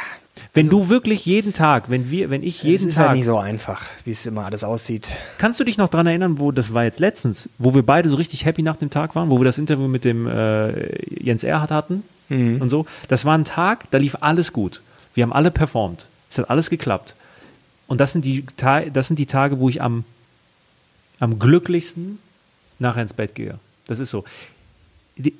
[0.52, 2.82] Wenn also, du wirklich jeden Tag, wenn wir, wenn ich jeden Tag.
[2.84, 5.16] Es ist Tag, halt nicht so einfach, wie es immer alles aussieht.
[5.38, 8.16] Kannst du dich noch daran erinnern, wo das war jetzt letztens, wo wir beide so
[8.16, 11.70] richtig happy nach dem Tag waren, wo wir das Interview mit dem äh, Jens Erhard
[11.70, 12.60] hatten mhm.
[12.60, 12.86] und so?
[13.08, 14.80] Das war ein Tag, da lief alles gut.
[15.14, 16.06] Wir haben alle performt.
[16.30, 17.14] Es hat alles geklappt.
[17.88, 18.44] Und das sind die,
[18.92, 20.04] das sind die Tage, wo ich am
[21.20, 22.18] am glücklichsten
[22.78, 23.58] nachher ins Bett gehe.
[23.86, 24.24] Das ist so.
[25.16, 25.34] Die,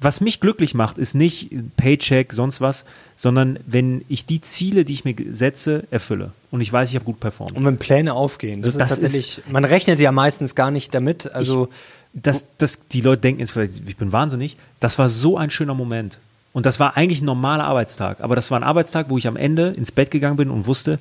[0.00, 4.94] was mich glücklich macht, ist nicht Paycheck, sonst was, sondern wenn ich die Ziele, die
[4.94, 6.32] ich mir setze, erfülle.
[6.50, 7.52] Und ich weiß, ich habe gut performt.
[7.52, 8.62] Und wenn Pläne aufgehen.
[8.62, 11.30] Das, so, das ist tatsächlich, ist, man rechnet ja meistens gar nicht damit.
[11.32, 11.68] Also
[12.14, 14.56] ich, das, das, die Leute denken jetzt vielleicht, ich bin wahnsinnig.
[14.80, 16.18] Das war so ein schöner Moment.
[16.54, 18.22] Und das war eigentlich ein normaler Arbeitstag.
[18.22, 20.98] Aber das war ein Arbeitstag, wo ich am Ende ins Bett gegangen bin und wusste,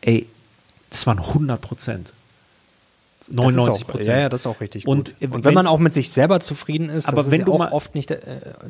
[0.00, 0.26] ey,
[0.90, 2.12] das waren 100 Prozent.
[3.30, 4.08] 99 Prozent.
[4.08, 5.14] Ja, ja, das ist auch richtig und, gut.
[5.20, 7.54] Und wenn, wenn, man auch mit sich selber zufrieden ist, aber das wenn ist du
[7.54, 8.18] auch mal, oft nicht, äh,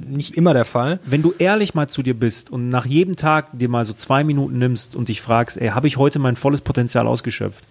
[0.06, 1.00] nicht immer der Fall.
[1.04, 4.24] Wenn du ehrlich mal zu dir bist und nach jedem Tag dir mal so zwei
[4.24, 7.64] Minuten nimmst und dich fragst, ey, habe ich heute mein volles Potenzial ausgeschöpft?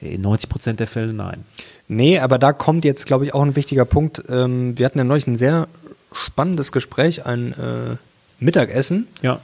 [0.00, 1.44] In 90 Prozent der Fälle nein.
[1.86, 4.22] Nee, aber da kommt jetzt, glaube ich, auch ein wichtiger Punkt.
[4.28, 5.68] Ähm, wir hatten ja neulich ein sehr
[6.12, 7.96] spannendes Gespräch, ein äh,
[8.38, 9.40] Mittagessen ja.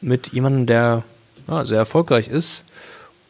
[0.00, 1.02] mit jemandem, der
[1.48, 2.64] ja, sehr erfolgreich ist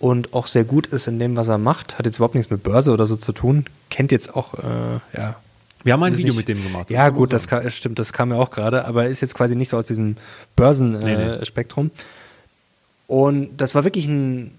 [0.01, 1.98] und auch sehr gut ist in dem, was er macht.
[1.98, 3.66] Hat jetzt überhaupt nichts mit Börse oder so zu tun.
[3.90, 5.36] Kennt jetzt auch, äh, ja.
[5.84, 6.90] Wir haben ein Video nicht, mit dem gemacht.
[6.90, 9.68] Ja, gut, das kann, stimmt, das kam ja auch gerade, aber ist jetzt quasi nicht
[9.68, 10.16] so aus diesem
[10.57, 11.86] Börsenspektrum.
[11.86, 13.14] Nee, nee.
[13.14, 14.53] Und das war wirklich ein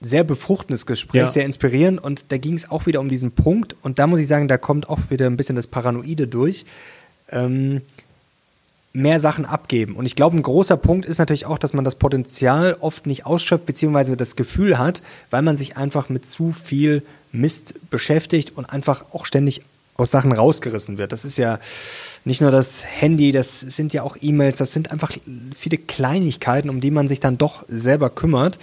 [0.00, 1.26] sehr befruchtendes Gespräch, ja.
[1.26, 4.26] sehr inspirierend und da ging es auch wieder um diesen Punkt und da muss ich
[4.26, 6.66] sagen, da kommt auch wieder ein bisschen das Paranoide durch.
[7.30, 7.80] Ähm,
[8.94, 9.96] mehr Sachen abgeben.
[9.96, 13.26] Und ich glaube, ein großer Punkt ist natürlich auch, dass man das Potenzial oft nicht
[13.26, 18.72] ausschöpft, beziehungsweise das Gefühl hat, weil man sich einfach mit zu viel Mist beschäftigt und
[18.72, 19.62] einfach auch ständig
[19.96, 21.10] aus Sachen rausgerissen wird.
[21.10, 21.58] Das ist ja
[22.24, 25.10] nicht nur das Handy, das sind ja auch E-Mails, das sind einfach
[25.56, 28.58] viele Kleinigkeiten, um die man sich dann doch selber kümmert.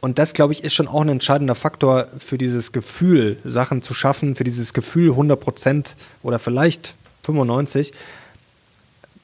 [0.00, 3.92] Und das, glaube ich, ist schon auch ein entscheidender Faktor für dieses Gefühl, Sachen zu
[3.92, 6.94] schaffen, für dieses Gefühl 100 Prozent oder vielleicht
[7.24, 7.92] 95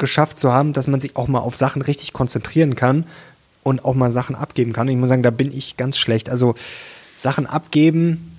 [0.00, 3.04] geschafft zu haben, dass man sich auch mal auf Sachen richtig konzentrieren kann
[3.62, 4.88] und auch mal Sachen abgeben kann.
[4.88, 6.28] Und ich muss sagen, da bin ich ganz schlecht.
[6.28, 6.56] Also
[7.16, 8.30] Sachen abgeben,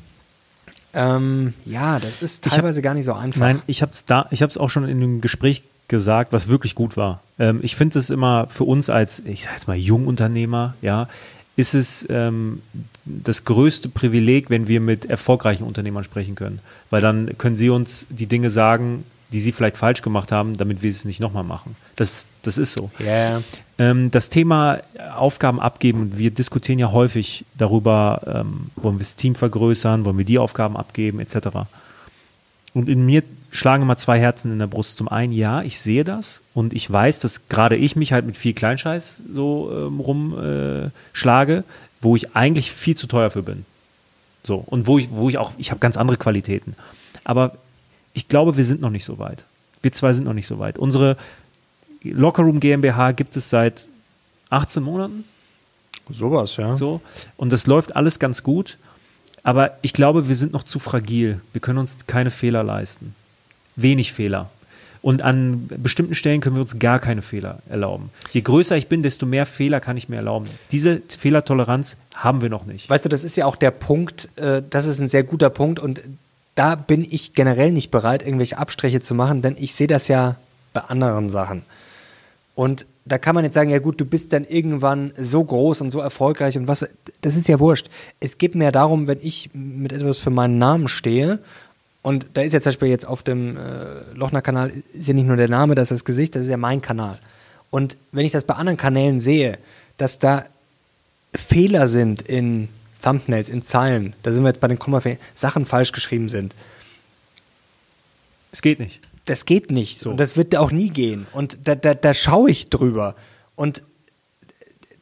[0.94, 3.40] ähm, ja, das ist teilweise hab, gar nicht so einfach.
[3.40, 6.48] Nein, ich habe es da, ich habe es auch schon in einem Gespräch gesagt, was
[6.48, 7.22] wirklich gut war.
[7.40, 11.08] Ähm, ich finde es immer für uns als, ich sage jetzt mal Jungunternehmer, ja,
[11.56, 12.62] ist es ähm,
[13.06, 16.60] das größte Privileg, wenn wir mit erfolgreichen Unternehmern sprechen können,
[16.90, 20.82] weil dann können sie uns die Dinge sagen, die sie vielleicht falsch gemacht haben, damit
[20.84, 21.76] wir es nicht nochmal machen.
[21.96, 22.92] Das, das ist so.
[23.00, 23.42] Yeah.
[23.78, 24.80] Ähm, das Thema
[25.16, 30.26] Aufgaben abgeben, wir diskutieren ja häufig darüber, ähm, wollen wir das Team vergrößern, wollen wir
[30.26, 31.50] die Aufgaben abgeben, etc.
[32.74, 34.98] Und in mir schlagen immer zwei Herzen in der Brust.
[34.98, 38.38] Zum einen, ja, ich sehe das und ich weiß, dass gerade ich mich halt mit
[38.38, 41.64] viel Kleinscheiß so ähm, rumschlage, äh,
[42.02, 43.66] wo ich eigentlich viel zu teuer für bin.
[44.44, 46.76] So, und wo ich, wo ich auch, ich habe ganz andere Qualitäten.
[47.24, 47.54] Aber
[48.14, 49.46] ich glaube, wir sind noch nicht so weit.
[49.82, 50.78] Wir zwei sind noch nicht so weit.
[50.78, 51.18] Unsere
[52.04, 53.88] Lockerroom GmbH gibt es seit
[54.50, 55.24] 18 Monaten.
[56.10, 56.76] Sowas, ja.
[56.78, 57.02] So.
[57.38, 58.78] Und das läuft alles ganz gut.
[59.44, 61.42] Aber ich glaube, wir sind noch zu fragil.
[61.54, 63.16] Wir können uns keine Fehler leisten.
[63.76, 64.50] Wenig Fehler.
[65.02, 68.12] Und an bestimmten Stellen können wir uns gar keine Fehler erlauben.
[68.34, 70.48] Je größer ich bin, desto mehr Fehler kann ich mir erlauben.
[70.72, 72.88] Diese Fehlertoleranz haben wir noch nicht.
[72.88, 75.80] Weißt du, das ist ja auch der Punkt, äh, das ist ein sehr guter Punkt
[75.80, 76.02] und
[76.62, 80.36] da bin ich generell nicht bereit, irgendwelche Abstriche zu machen, denn ich sehe das ja
[80.74, 81.64] bei anderen Sachen.
[82.54, 85.90] Und da kann man jetzt sagen, ja gut, du bist dann irgendwann so groß und
[85.90, 86.86] so erfolgreich und was,
[87.22, 87.90] das ist ja wurscht.
[88.20, 91.40] Es geht mir darum, wenn ich mit etwas für meinen Namen stehe
[92.04, 93.62] und da ist ja zum Beispiel jetzt auf dem äh,
[94.14, 96.80] Lochner-Kanal, ist ja nicht nur der Name, das ist das Gesicht, das ist ja mein
[96.80, 97.18] Kanal.
[97.72, 99.58] Und wenn ich das bei anderen Kanälen sehe,
[99.98, 100.46] dass da
[101.34, 102.70] Fehler sind in
[103.02, 106.56] Thumbnails, in Zeilen, da sind wir jetzt bei den Kommafehlern, Sachen falsch geschrieben sind.
[108.52, 109.00] Es geht nicht.
[109.26, 110.00] Das geht nicht.
[110.00, 110.12] So.
[110.12, 111.28] Und das wird auch nie gehen.
[111.32, 113.16] Und da, da, da schaue ich drüber.
[113.56, 113.84] Und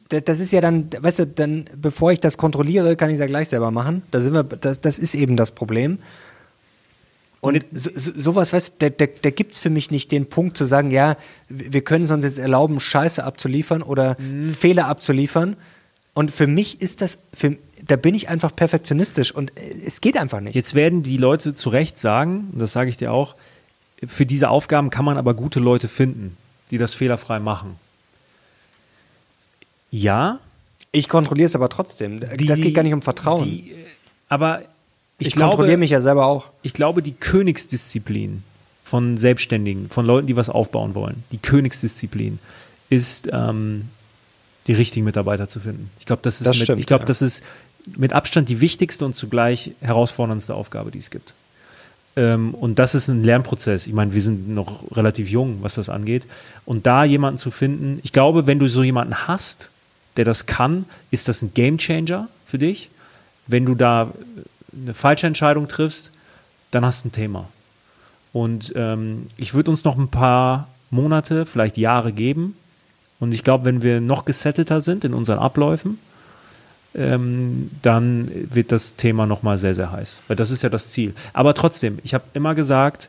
[0.08, 3.26] das ist ja dann, weißt du, dann, bevor ich das kontrolliere, kann ich es ja
[3.26, 4.02] gleich selber machen.
[4.10, 5.98] Da sind wir, das, das ist eben das Problem.
[7.40, 10.56] Und so, sowas, weißt du, da, da, da gibt es für mich nicht den Punkt
[10.56, 11.16] zu sagen, ja,
[11.48, 14.52] wir können es uns jetzt erlauben, Scheiße abzuliefern oder mhm.
[14.52, 15.56] Fehler abzuliefern.
[16.20, 20.18] Und für mich ist das, für, da bin ich einfach perfektionistisch und äh, es geht
[20.18, 20.54] einfach nicht.
[20.54, 23.36] Jetzt werden die Leute zu Recht sagen, und das sage ich dir auch,
[24.06, 26.36] für diese Aufgaben kann man aber gute Leute finden,
[26.70, 27.76] die das fehlerfrei machen.
[29.90, 30.40] Ja.
[30.92, 32.20] Ich kontrolliere es aber trotzdem.
[32.36, 33.44] Die, das geht gar nicht um Vertrauen.
[33.44, 33.74] Die,
[34.28, 34.60] aber
[35.16, 36.50] ich, ich kontrolliere mich ja selber auch.
[36.60, 38.42] Ich glaube, die Königsdisziplin
[38.82, 42.40] von Selbstständigen, von Leuten, die was aufbauen wollen, die Königsdisziplin
[42.90, 43.88] ist, ähm,
[44.70, 45.90] die richtigen Mitarbeiter zu finden.
[45.98, 47.06] Ich glaube, das ist, das mit, stimmt, ich glaube, ja.
[47.06, 47.42] das ist
[47.96, 51.34] mit Abstand die wichtigste und zugleich herausforderndste Aufgabe, die es gibt.
[52.14, 53.88] Ähm, und das ist ein Lernprozess.
[53.88, 56.28] Ich meine, wir sind noch relativ jung, was das angeht.
[56.66, 59.70] Und da jemanden zu finden, ich glaube, wenn du so jemanden hast,
[60.16, 62.90] der das kann, ist das ein Game Changer für dich.
[63.48, 64.12] Wenn du da
[64.72, 66.12] eine falsche Entscheidung triffst,
[66.70, 67.48] dann hast du ein Thema.
[68.32, 72.54] Und ähm, ich würde uns noch ein paar Monate, vielleicht Jahre geben.
[73.20, 75.98] Und ich glaube, wenn wir noch gesetteter sind in unseren Abläufen,
[76.94, 80.20] ähm, dann wird das Thema nochmal sehr, sehr heiß.
[80.26, 81.14] Weil das ist ja das Ziel.
[81.32, 83.08] Aber trotzdem, ich habe immer gesagt,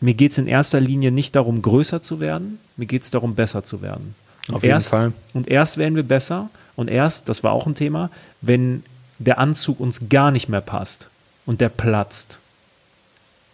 [0.00, 3.34] mir geht es in erster Linie nicht darum, größer zu werden, mir geht es darum,
[3.34, 4.14] besser zu werden.
[4.52, 5.12] Auf jeden erst, Fall.
[5.34, 8.10] Und erst werden wir besser und erst, das war auch ein Thema,
[8.40, 8.82] wenn
[9.18, 11.08] der Anzug uns gar nicht mehr passt
[11.46, 12.40] und der platzt,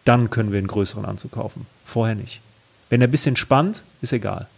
[0.04, 1.66] dann können wir einen größeren Anzug kaufen.
[1.84, 2.40] Vorher nicht.
[2.90, 4.48] Wenn er ein bisschen spannt, ist egal.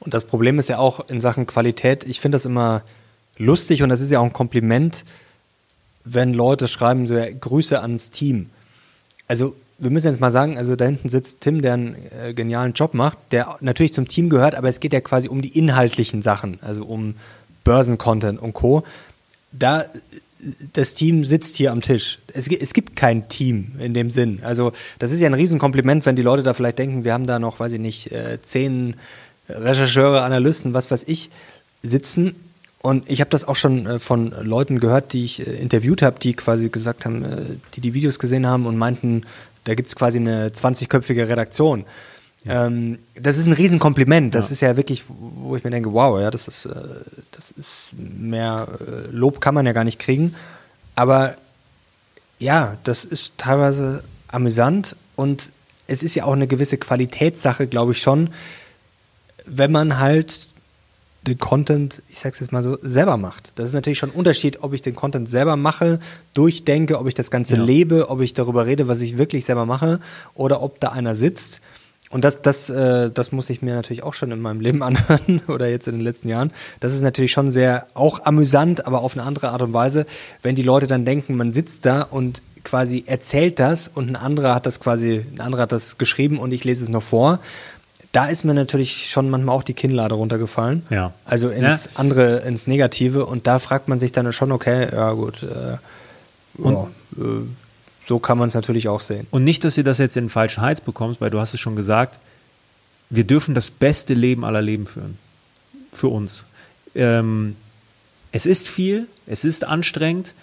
[0.00, 2.82] Und das Problem ist ja auch in Sachen Qualität, ich finde das immer
[3.36, 5.04] lustig und das ist ja auch ein Kompliment,
[6.04, 8.50] wenn Leute schreiben, so ja, Grüße ans Team.
[9.28, 12.72] Also wir müssen jetzt mal sagen, also da hinten sitzt Tim, der einen äh, genialen
[12.72, 16.22] Job macht, der natürlich zum Team gehört, aber es geht ja quasi um die inhaltlichen
[16.22, 17.14] Sachen, also um
[17.64, 18.82] Börsencontent und Co.
[19.52, 19.84] Da
[20.72, 22.18] das Team sitzt hier am Tisch.
[22.32, 24.40] Es, es, gibt kein Team in dem Sinn.
[24.42, 27.38] Also das ist ja ein Riesenkompliment, wenn die Leute da vielleicht denken, wir haben da
[27.38, 28.94] noch, weiß ich nicht, äh, zehn
[29.56, 31.30] Rechercheure, Analysten, was weiß ich,
[31.82, 32.34] sitzen.
[32.82, 36.18] Und ich habe das auch schon äh, von Leuten gehört, die ich äh, interviewt habe,
[36.18, 37.36] die quasi gesagt haben, äh,
[37.74, 39.22] die die Videos gesehen haben und meinten,
[39.64, 41.84] da gibt es quasi eine 20-köpfige Redaktion.
[42.44, 42.66] Ja.
[42.66, 44.34] Ähm, das ist ein Riesenkompliment.
[44.34, 44.54] Das ja.
[44.54, 46.74] ist ja wirklich, wo ich mir denke, wow, ja, das ist, äh,
[47.32, 50.34] das ist mehr äh, Lob kann man ja gar nicht kriegen.
[50.94, 51.36] Aber
[52.38, 55.50] ja, das ist teilweise amüsant und
[55.86, 58.30] es ist ja auch eine gewisse Qualitätssache, glaube ich schon,
[59.46, 60.48] wenn man halt
[61.26, 63.52] den Content, ich sag's jetzt mal so, selber macht.
[63.56, 66.00] Das ist natürlich schon ein Unterschied, ob ich den Content selber mache,
[66.32, 67.62] durchdenke, ob ich das Ganze Ja.
[67.62, 70.00] lebe, ob ich darüber rede, was ich wirklich selber mache,
[70.34, 71.60] oder ob da einer sitzt.
[72.08, 75.42] Und das, das, äh, das muss ich mir natürlich auch schon in meinem Leben anhören
[75.46, 76.52] oder jetzt in den letzten Jahren.
[76.80, 80.06] Das ist natürlich schon sehr auch amüsant, aber auf eine andere Art und Weise,
[80.42, 84.54] wenn die Leute dann denken, man sitzt da und quasi erzählt das und ein anderer
[84.54, 87.40] hat das quasi, ein anderer hat das geschrieben und ich lese es noch vor.
[88.12, 90.82] Da ist mir natürlich schon manchmal auch die Kinnlade runtergefallen.
[90.90, 91.12] Ja.
[91.24, 91.90] Also ins Ja.
[91.94, 93.26] andere, ins Negative.
[93.26, 95.76] Und da fragt man sich dann schon, okay, ja gut, äh,
[96.64, 96.70] ja,
[97.16, 97.22] äh,
[98.06, 99.28] so kann man es natürlich auch sehen.
[99.30, 101.60] Und nicht, dass ihr das jetzt in den falschen Hals bekommst, weil du hast es
[101.60, 102.18] schon gesagt,
[103.10, 105.16] wir dürfen das beste Leben aller Leben führen.
[105.92, 106.44] Für uns.
[106.96, 107.54] Ähm,
[108.32, 110.34] es ist viel, es ist anstrengend,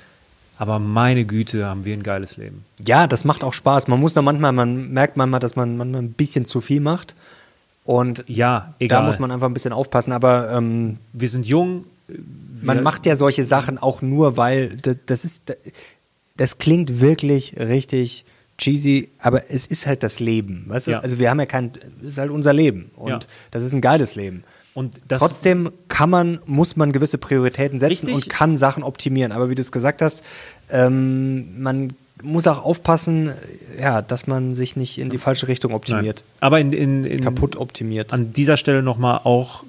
[0.58, 2.64] aber meine Güte, haben wir ein geiles Leben.
[2.86, 3.88] Ja, das macht auch Spaß.
[3.88, 7.16] Man muss da manchmal, man merkt manchmal, dass man manchmal ein bisschen zu viel macht.
[7.88, 9.00] Und Ja, egal.
[9.02, 10.12] da muss man einfach ein bisschen aufpassen.
[10.12, 11.86] Aber ähm, wir sind jung.
[12.62, 15.42] man wir- macht ja solche Sachen auch nur, weil das, das ist,
[16.36, 18.26] das klingt wirklich richtig
[18.58, 20.66] cheesy, aber es ist halt das Leben.
[20.68, 20.92] Weißt du?
[20.92, 21.00] Ja.
[21.00, 21.72] Also wir haben ja kein,
[22.02, 22.92] es ist halt unser Leben.
[22.98, 23.20] Und Ja.
[23.52, 24.44] das ist ein geiles Leben.
[24.74, 28.14] Und das, Trotzdem kann man, muss man gewisse Prioritäten setzen Richtig.
[28.16, 29.32] und kann Sachen optimieren.
[29.32, 30.24] Aber wie du es gesagt hast,
[30.70, 33.32] ähm, man muss auch aufpassen,
[33.80, 35.78] ja, dass man sich nicht in die falsche Richtung Nein.
[35.78, 38.14] optimiert, Aber in, in, in, kaputt optimiert.
[38.14, 39.64] An dieser Stelle nochmal auch,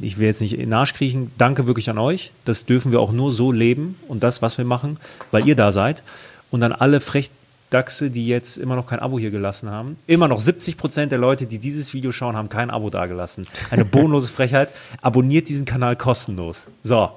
[0.00, 2.32] ich will jetzt nicht in Arsch kriechen, danke wirklich an euch.
[2.44, 4.98] Das dürfen wir auch nur so leben und das, was wir machen,
[5.30, 6.02] weil ihr da seid.
[6.50, 9.96] Und an alle Frechdachse, die jetzt immer noch kein Abo hier gelassen haben.
[10.06, 13.46] Immer noch 70 Prozent der Leute, die dieses Video schauen, haben kein Abo dagelassen.
[13.70, 14.70] Eine bodenlose Frechheit.
[15.02, 16.68] Abonniert diesen Kanal kostenlos.
[16.82, 17.10] So.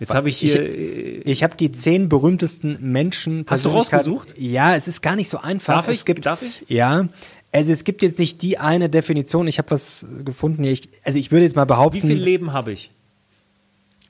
[0.00, 0.62] Jetzt habe ich hier.
[0.68, 3.44] Ich, ich habe die zehn berühmtesten Menschen.
[3.48, 4.34] Hast du rausgesucht?
[4.36, 5.74] Ja, es ist gar nicht so einfach.
[5.74, 5.94] Darf ich?
[5.98, 6.64] Es gibt, Darf ich?
[6.68, 7.08] Ja.
[7.52, 9.46] Also es gibt jetzt nicht die eine Definition.
[9.46, 10.64] Ich habe was gefunden.
[10.64, 12.02] Ich, also ich würde jetzt mal behaupten.
[12.02, 12.90] wie viel Leben habe ich?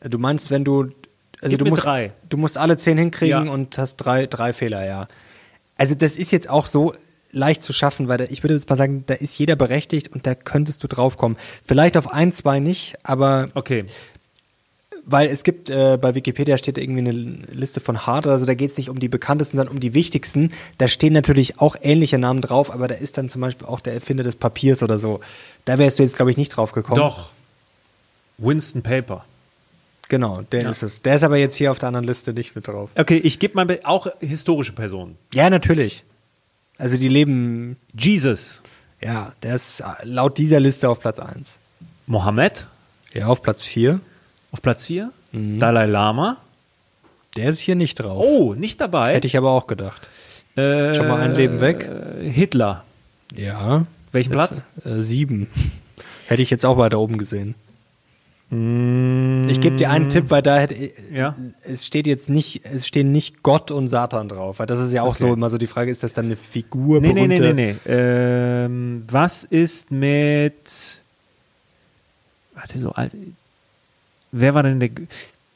[0.02, 0.90] Du meinst, wenn du.
[1.42, 2.12] Also Gib du musst, drei.
[2.30, 3.52] du musst alle zehn hinkriegen Ja.
[3.52, 5.08] und hast drei, drei Fehler, ja.
[5.76, 6.94] Also das ist jetzt auch so
[7.32, 10.26] leicht zu schaffen, weil da, ich würde jetzt mal sagen, da ist jeder berechtigt und
[10.26, 11.36] da könntest du drauf kommen.
[11.66, 13.84] Vielleicht auf ein, zwei nicht, aber Okay.
[15.06, 18.70] Weil es gibt, äh, bei Wikipedia steht irgendwie eine Liste von Hard, also da geht
[18.70, 20.50] es nicht um die bekanntesten, sondern um die wichtigsten.
[20.78, 23.94] Da stehen natürlich auch ähnliche Namen drauf, aber da ist dann zum Beispiel auch der
[23.94, 25.20] Erfinder des Papiers oder so.
[25.64, 26.96] Da wärst du jetzt, glaube ich, nicht drauf gekommen.
[27.00, 27.32] Doch.
[28.38, 29.24] Winston Paper.
[30.08, 30.70] Genau, der Ja.
[30.70, 31.02] ist es.
[31.02, 32.90] Der ist aber jetzt hier auf der anderen Liste nicht mit drauf.
[32.96, 35.16] Okay, ich gebe mal auch historische Personen.
[35.32, 36.04] Ja, natürlich.
[36.76, 38.62] Also die leben, Jesus.
[39.00, 41.56] ja, der ist äh, laut dieser Liste auf Platz 1.
[42.06, 42.66] Mohammed
[43.12, 44.00] Ja, auf Platz 4.
[44.54, 45.10] auf Platz 4.
[45.32, 45.58] Mhm.
[45.58, 46.36] Dalai Lama.
[47.36, 48.24] Der ist hier nicht drauf.
[48.24, 49.14] Oh, nicht dabei.
[49.14, 50.06] Hätte ich aber auch gedacht.
[50.54, 51.88] Äh, Schon mal ein Leben weg.
[52.22, 52.84] Hitler.
[53.34, 53.82] Ja.
[54.12, 54.62] Welchen Jetzt, Platz?
[54.84, 55.48] Äh, sieben.
[56.28, 57.56] Hätte ich jetzt auch weiter oben gesehen.
[58.50, 61.14] Ich gebe dir einen Tipp, weil da hätte, Mm.
[61.16, 61.34] Ja.
[61.64, 65.02] es steht jetzt nicht, es stehen nicht Gott und Satan drauf, weil das ist ja
[65.02, 65.34] auch so Okay.
[65.34, 67.00] immer so die Frage, ist das dann eine Figur?
[67.00, 67.92] Nee, nee, nee, berühmte- nee, nee.
[67.92, 71.00] Ähm, was ist mit.
[72.54, 73.12] Warte, so alt.
[74.36, 74.90] Wer war denn der.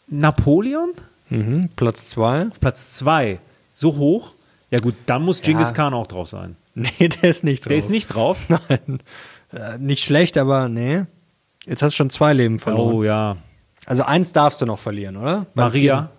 [0.06, 0.92] Napoleon?
[1.30, 2.46] Mhm, Platz zwei.
[2.46, 3.38] Auf Platz 2.
[3.74, 4.34] So hoch?
[4.70, 5.74] Ja, gut, dann muss Genghis Ja.
[5.74, 6.56] Khan auch drauf sein.
[6.74, 7.68] Nee, der ist nicht drauf.
[7.68, 8.46] Der ist nicht drauf.
[8.48, 9.00] Nein.
[9.52, 11.04] Äh, nicht schlecht, aber nee.
[11.66, 12.94] Jetzt hast du schon zwei Leben verloren.
[12.94, 13.36] Oh ja.
[13.84, 15.46] Also eins darfst du noch verlieren, oder?
[15.54, 16.10] Maria.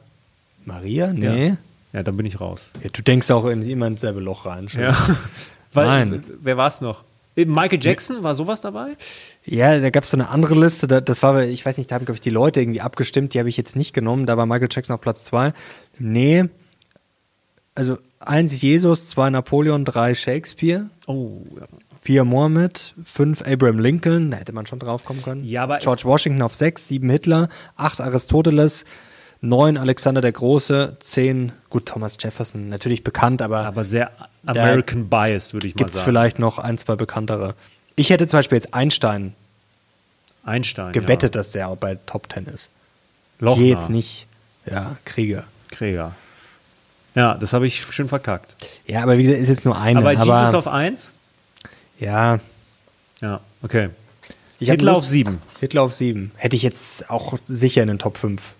[0.65, 1.13] Maria?
[1.13, 1.47] Nee.
[1.49, 1.57] Ja.
[1.93, 2.71] ja, dann bin ich raus.
[2.83, 4.67] Ja, du denkst auch in, immer ins selbe Loch rein.
[4.69, 4.81] schon.
[4.81, 4.97] Ja.
[5.73, 6.23] Weil, Nein.
[6.41, 7.03] Wer war es noch?
[7.35, 8.97] Äh, Michael Jackson, war sowas dabei?
[9.45, 11.95] Ja, da gab es so eine andere Liste, da, das war, ich weiß nicht, da
[11.95, 14.45] haben, glaube ich, die Leute irgendwie abgestimmt, die habe ich jetzt nicht genommen, da war
[14.45, 15.53] Michael Jackson auf Platz zwei.
[15.97, 16.45] Nee,
[17.75, 21.65] also eins Jesus, zwei Napoleon, drei Shakespeare, Oh, ja.
[22.01, 25.43] vier Mohammed, fünf Abraham Lincoln, da hätte man schon drauf kommen können.
[25.45, 28.83] Ja, aber George Washington auf sechs, sieben Hitler, acht Aristoteles,
[29.41, 34.11] neun Alexander der Große, zehn, gut, Thomas Jefferson, natürlich bekannt, aber, Aber sehr
[34.45, 36.05] American biased, würde ich mal gibt es sagen.
[36.05, 37.55] vielleicht noch ein, zwei bekanntere.
[37.99, 39.33] Ich hätte zum Beispiel jetzt Einstein
[40.45, 40.93] Einstein.
[40.93, 42.69] gewettet, dass der auch bei Top Ten ist.
[43.39, 43.45] Ja.
[43.47, 44.27] Lochner, Hier jetzt nicht.
[44.65, 45.43] Ja, Krieger.
[45.69, 46.13] Krieger.
[47.15, 48.55] Ja, das habe ich schön verkackt.
[48.87, 49.99] Ja, aber wie gesagt, ist jetzt nur eine.
[49.99, 51.13] aber Aber, Jesus auf 1?
[51.99, 52.39] ja,
[53.21, 53.89] Ja, okay.
[54.59, 55.41] ich Hitler Lust- auf 7.
[55.59, 56.31] Hitler auf sieben.
[56.37, 58.53] Hätte ich jetzt auch sicher in den Top 5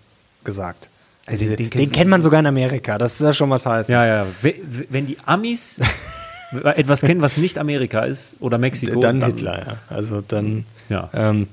[0.44, 0.90] gesagt.
[1.26, 2.98] Also Den- den, den kennt- man sogar in Amerika.
[2.98, 3.88] Das ist ja schon was heißt.
[3.88, 4.26] Ja, ja.
[4.42, 5.80] We- we- Wenn die Amis
[6.52, 9.76] etwas kennen, was nicht Amerika ist oder Mexiko, dann, Hitler, ja.
[9.88, 10.64] Also dann.
[10.88, 11.10] Ja.
[11.12, 11.48] Ähm,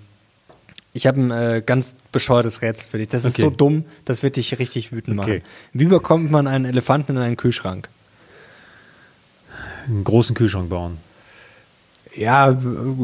[0.93, 3.09] ich habe ein äh, ganz bescheuertes Rätsel für dich.
[3.09, 3.43] Das ist Okay.
[3.43, 5.39] so dumm, das wird dich richtig wütend Okay.
[5.39, 5.41] machen.
[5.73, 7.89] Wie bekommt man einen Elefanten in einen Kühlschrank?
[9.87, 10.97] einen großen Kühlschrank bauen.
[12.15, 12.51] Ja,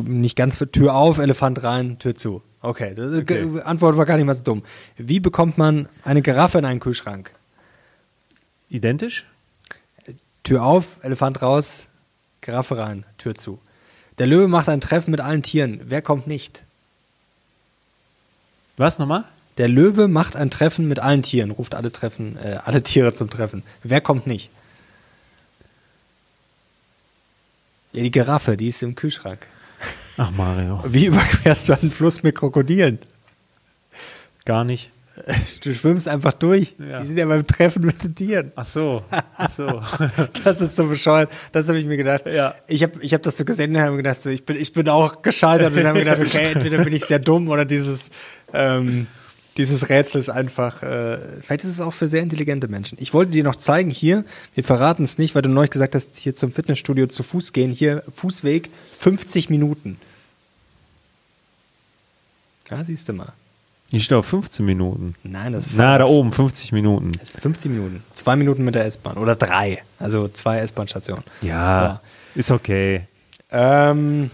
[0.05, 2.41] nicht ganz Tür auf, Elefant rein, Tür zu.
[2.61, 3.47] Okay, das, okay.
[3.63, 4.63] Antwort war gar nicht mal so dumm.
[4.97, 7.31] Wie bekommt man eine Giraffe in einen Kühlschrank?
[8.69, 9.25] Identisch?
[10.43, 11.87] Tür auf, Elefant raus,
[12.41, 13.59] Giraffe rein, Tür zu.
[14.17, 15.81] Der Löwe macht ein Treffen mit allen Tieren.
[15.85, 16.65] Wer kommt nicht?
[18.77, 19.23] Was nochmal?
[19.57, 23.29] Der Löwe macht ein Treffen mit allen Tieren, ruft alle Treffen, äh, alle Tiere zum
[23.29, 23.63] Treffen.
[23.83, 24.49] Wer kommt nicht?
[27.91, 29.45] Ja, die Giraffe, die ist im Kühlschrank.
[30.17, 30.83] Ach, Mario.
[30.87, 32.99] Wie überquerst du einen Fluss mit Krokodilen?
[34.45, 34.91] Gar nicht.
[35.64, 36.76] Du schwimmst einfach durch.
[36.80, 36.99] Ja.
[36.99, 38.51] Die sind ja beim Treffen mit den Tieren.
[38.55, 39.03] Ach so.
[39.38, 39.82] Ach so.
[40.43, 41.32] Das ist so bescheuert.
[41.51, 42.26] Das habe ich mir gedacht.
[42.26, 42.55] Ja.
[42.68, 44.89] Ich habe ich hab das so gesehen und habe gedacht, so, ich, bin, ich bin
[44.89, 48.09] auch gescheitert und habe gedacht, okay, entweder bin ich sehr dumm oder dieses,
[48.53, 49.07] ähm,
[49.57, 52.97] dieses Rätsel ist einfach, äh, vielleicht ist es auch für sehr intelligente Menschen.
[52.99, 56.16] Ich wollte dir noch zeigen, hier, wir verraten es nicht, weil du neulich gesagt hast,
[56.18, 59.97] hier zum Fitnessstudio zu Fuß gehen, hier Fußweg 50 Minuten.
[62.70, 63.34] Ja, siehst du mal.
[63.93, 65.13] Ich stehe auf 15 Minuten.
[65.23, 67.11] Nein, das ist Na, da oben, 50 Minuten.
[67.39, 68.03] 50 Minuten.
[68.15, 69.17] Zwei Minuten mit der S-Bahn.
[69.17, 69.83] Oder drei.
[69.99, 71.23] Also zwei S-Bahn-Stationen.
[71.43, 72.01] Ja,
[72.33, 73.01] ist okay.
[73.51, 74.31] Ähm,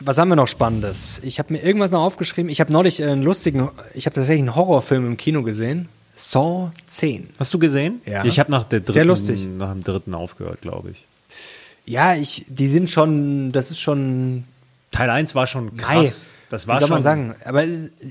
[0.00, 1.20] was haben wir noch Spannendes?
[1.22, 2.50] Ich habe mir irgendwas noch aufgeschrieben.
[2.50, 5.88] Ich habe neulich einen lustigen, ich habe tatsächlich einen Horrorfilm im Kino gesehen.
[6.16, 7.28] Saw 10.
[7.38, 8.00] Hast du gesehen?
[8.06, 8.24] Ja.
[8.24, 9.46] Ich habe nach der dritten, Sehr lustig.
[9.56, 11.06] nach dem dritten aufgehört, glaube ich.
[11.84, 14.42] Ja, ich, die sind schon, das ist schon
[14.90, 16.32] Teil 1 war schon Nein, krass.
[16.50, 17.34] Das war Wie soll schon, man sagen?
[17.44, 17.62] Aber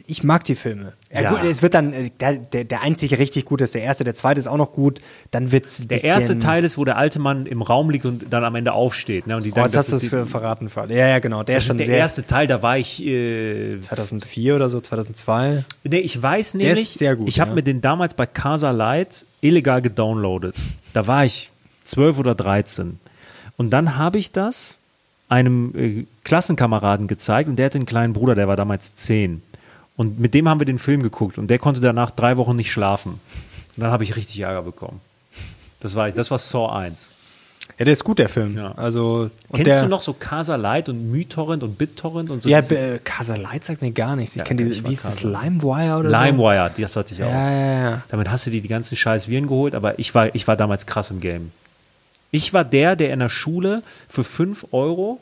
[0.05, 0.93] ich mag die Filme.
[1.11, 1.29] Ja, Ja.
[1.31, 4.13] gut, es wird dann, äh, der, der, der einzige richtig gute ist der erste, der
[4.13, 5.01] zweite ist auch noch gut.
[5.31, 8.25] Dann wird's ein Der erste Teil ist, wo der alte Mann im Raum liegt und
[8.31, 9.25] dann am Ende aufsteht.
[9.25, 9.37] Ne?
[9.37, 10.69] Und die Oh, denken, jetzt hast du das es ist, äh, verraten.
[10.69, 10.95] Für alle.
[10.95, 11.41] Ja, ja, genau.
[11.41, 11.97] Der das ist schon ist der sehr.
[11.97, 13.03] erste Teil, da war ich.
[13.03, 15.63] Äh, 2004 oder so, 2002.
[15.85, 17.55] nee, ich weiß ist nämlich, sehr gut, ich habe ja.
[17.55, 20.55] mir den damals bei Casa Light illegal gedownloadet.
[20.93, 21.51] Da war ich
[21.85, 22.99] 12 oder 13.
[23.57, 24.77] Und dann habe ich das
[25.29, 29.41] einem äh, Klassenkameraden gezeigt und der hatte einen kleinen Bruder, der war damals 10.
[29.95, 32.71] Und mit dem haben wir den Film geguckt und der konnte danach drei Wochen nicht
[32.71, 33.13] schlafen.
[33.75, 35.01] Und dann habe ich richtig Ärger bekommen.
[35.79, 37.09] Das war, das war Saw 1.
[37.77, 38.57] Ja, der ist gut, der Film.
[38.57, 38.71] Ja.
[38.75, 42.49] Also, Kennst der, du noch so Casa Light und MyTorrent und BitTorrent und so?
[42.49, 44.35] Ja, äh, Casa Light sagt mir gar nichts.
[44.35, 45.23] Ich Ja, kenne kenn diese, wie ist das.
[45.23, 47.25] LimeWire oder LimeWire, das hatte ich so?
[47.25, 47.29] auch.
[47.31, 48.01] Ja, ja, ja.
[48.09, 50.85] Damit hast du dir die ganzen scheiß Viren geholt, aber ich war, ich war damals
[50.85, 51.51] krass im Game.
[52.31, 55.19] Ich war der, der in der Schule für 5 Euro,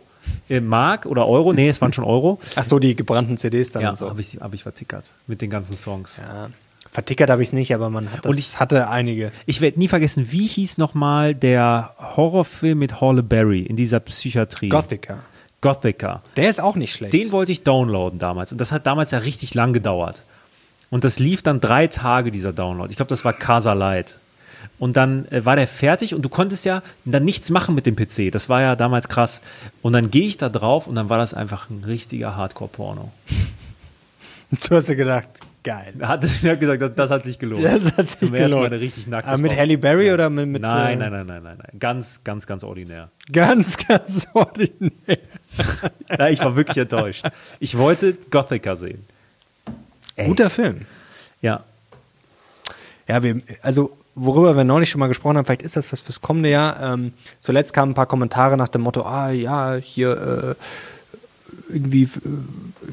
[0.49, 3.83] äh, Mark oder Euro, nee, es waren schon Euro, Ach so, die gebrannten CDs dann
[3.83, 4.09] ja, und so.
[4.09, 6.17] habe ich, hab ich vertickert mit den ganzen Songs.
[6.17, 6.49] Ja.
[6.89, 9.31] Vertickert habe ich es nicht, aber man hat das, Und ich- hatte einige.
[9.45, 14.69] Ich werde nie vergessen, wie hieß nochmal der Horrorfilm mit Halle Berry in dieser Psychiatrie?
[14.69, 15.23] Gothica.
[15.61, 16.21] Gothica.
[16.37, 17.13] Der ist auch nicht schlecht.
[17.13, 18.51] Den wollte ich downloaden damals.
[18.51, 20.21] Und das hat damals ja richtig lang gedauert.
[20.89, 22.89] Und das lief dann drei Tage, dieser Download.
[22.89, 24.19] Ich glaube, das war Casa Light.
[24.77, 27.95] Und dann äh, war der fertig und du konntest ja dann nichts machen mit dem
[27.95, 28.31] PC.
[28.31, 29.41] Das war ja damals krass.
[29.81, 33.11] Und dann gehe ich da drauf und dann war das einfach ein richtiger Hardcore-Porno.
[34.51, 35.29] du hast dir gedacht,
[35.63, 35.93] geil.
[36.01, 37.63] Hat ich hab gesagt, das, das hat sich gelohnt.
[37.63, 38.73] Das hat sich Zum ersten Mal gelohnt.
[38.73, 39.55] eine richtig nackte Aber mit.
[39.55, 41.79] Halle Berry oder mit, mit Nein, äh, nein, nein, nein, nein, nein.
[41.79, 43.09] Ganz, ganz, ganz ordinär.
[43.31, 44.91] Ganz, ganz ordinär.
[46.09, 47.25] Ja, ich war wirklich enttäuscht.
[47.61, 49.05] Ich wollte Gothica sehen.
[50.17, 50.27] Ey.
[50.27, 50.81] Guter Film.
[51.41, 51.63] Ja.
[53.07, 56.21] Ja, wir, also worüber wir neulich schon mal gesprochen haben, vielleicht ist das was fürs
[56.21, 56.93] kommende Jahr.
[56.93, 62.07] Ähm, zuletzt kamen ein paar Kommentare nach dem Motto, ah ja, hier äh, irgendwie äh,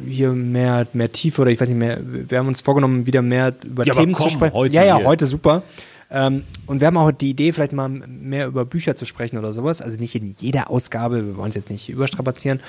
[0.09, 3.55] hier mehr, mehr Tiefe oder ich weiß nicht mehr, wir haben uns vorgenommen, wieder mehr
[3.65, 4.55] über Ja, Themen komm, zu sprechen.
[4.55, 5.07] heute ja, ja, hier.
[5.07, 5.63] heute super.
[6.11, 9.53] Ähm, und wir haben auch die Idee, vielleicht mal mehr über Bücher zu sprechen oder
[9.53, 9.81] sowas.
[9.81, 12.61] Also nicht in jeder Ausgabe, wir wollen es jetzt nicht überstrapazieren.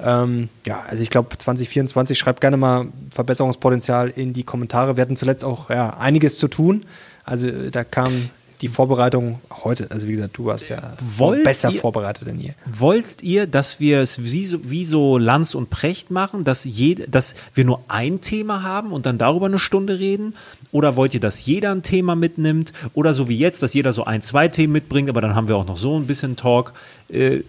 [0.00, 4.96] Ähm, ja, also ich glaube 2024 schreibt gerne mal Verbesserungspotenzial in die Kommentare.
[4.96, 6.84] Wir hatten zuletzt auch ja, einiges zu tun.
[7.28, 8.12] Also äh, da kam
[8.60, 12.54] die Vorbereitung heute, also wie gesagt, du warst ja Wollt besser ihr- vorbereitet denn je.
[12.66, 17.14] Wollt ihr, dass wir es wie so, wie so Lanz und Precht machen, dass, jed,
[17.14, 20.34] dass wir nur ein Thema haben und dann darüber eine Stunde reden?
[20.72, 22.72] Oder wollt ihr, dass jeder ein Thema mitnimmt?
[22.94, 25.56] Oder so wie jetzt, dass jeder so ein, zwei Themen mitbringt, aber dann haben wir
[25.56, 26.72] auch noch so ein bisschen Talk.
[27.10, 27.42] Äh,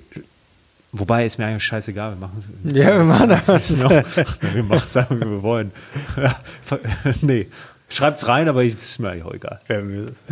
[0.91, 2.11] wobei, ist mir eigentlich scheißegal.
[2.13, 3.45] Wir machen, Ja, wir machen das.
[3.47, 3.80] das.
[3.80, 5.71] wir machen es einfach, wie wir wollen.
[7.21, 7.47] nee,
[7.90, 9.60] schreibt's rein, aber ich- ist mir eigentlich auch egal.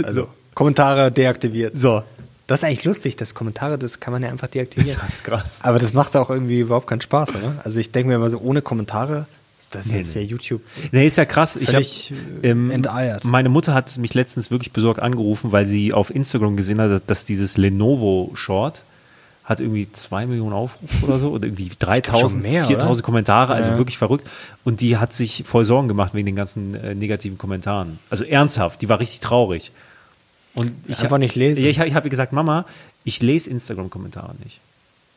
[0.04, 0.28] Also So.
[0.54, 1.78] Kommentare deaktiviert.
[1.78, 2.04] So,
[2.48, 4.98] Das ist eigentlich lustig, das Kommentare, das kann man ja einfach deaktivieren.
[5.06, 5.60] das ist krass.
[5.64, 7.56] Aber das macht auch irgendwie überhaupt keinen Spaß, oder?
[7.64, 9.26] Also ich denke mir immer so, ohne Kommentare,
[9.72, 10.62] das ist Nee, jetzt ja YouTube.
[10.94, 11.58] Nee, ist ja krass.
[11.58, 13.26] Ich Völlig, hab, äh, ähm, enteiert.
[13.26, 17.06] Meine Mutter hat mich letztens wirklich besorgt angerufen, weil sie auf Instagram gesehen hat, dass-
[17.06, 18.84] dass dieses Lenovo Short
[19.48, 23.02] hat irgendwie zwei Millionen Aufrufe oder so oder irgendwie 3000, schon mehr, 4000 oder?
[23.04, 23.78] Kommentare, also Ja.
[23.78, 24.28] wirklich verrückt.
[24.64, 27.98] Und die hat sich voll Sorgen gemacht wegen den ganzen äh, negativen Kommentaren.
[28.10, 29.72] Also ernsthaft, die war richtig traurig.
[30.54, 31.64] Und ich Einfach hab- nicht lesen.
[31.64, 32.66] Ja, ich, ich habe gesagt, Mama,
[33.06, 34.60] ich lese Instagram-Kommentare nicht.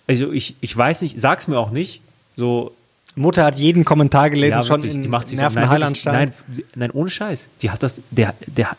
[0.07, 2.01] Also ich, ich weiß nicht, sag's mir auch nicht.
[2.37, 2.73] So,
[3.17, 6.33] Mutter hat jeden Kommentar gelesen, Ja, schon in die macht sich so, nein, Nervenheilanstalt.
[6.47, 7.49] nein, nein, ohne Scheiß.
[7.63, 8.77] Die hat das, der, der,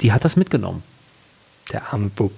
[0.00, 0.82] die hat das mitgenommen.
[1.72, 2.32] Der arme Bub.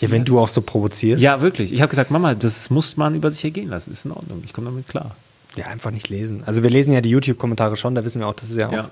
[0.00, 1.20] Ja, wenn du auch so provozierst.
[1.22, 1.72] Ja, wirklich.
[1.72, 3.90] Ich habe gesagt, Mama, das muss man über sich ergehen lassen.
[3.90, 4.42] Ist in Ordnung.
[4.44, 5.16] Ich komme damit klar.
[5.56, 6.42] Ja, einfach nicht lesen.
[6.46, 8.72] Also wir lesen ja die YouTube-Kommentare schon, da wissen wir auch, das ist ja auch
[8.72, 8.90] Ja.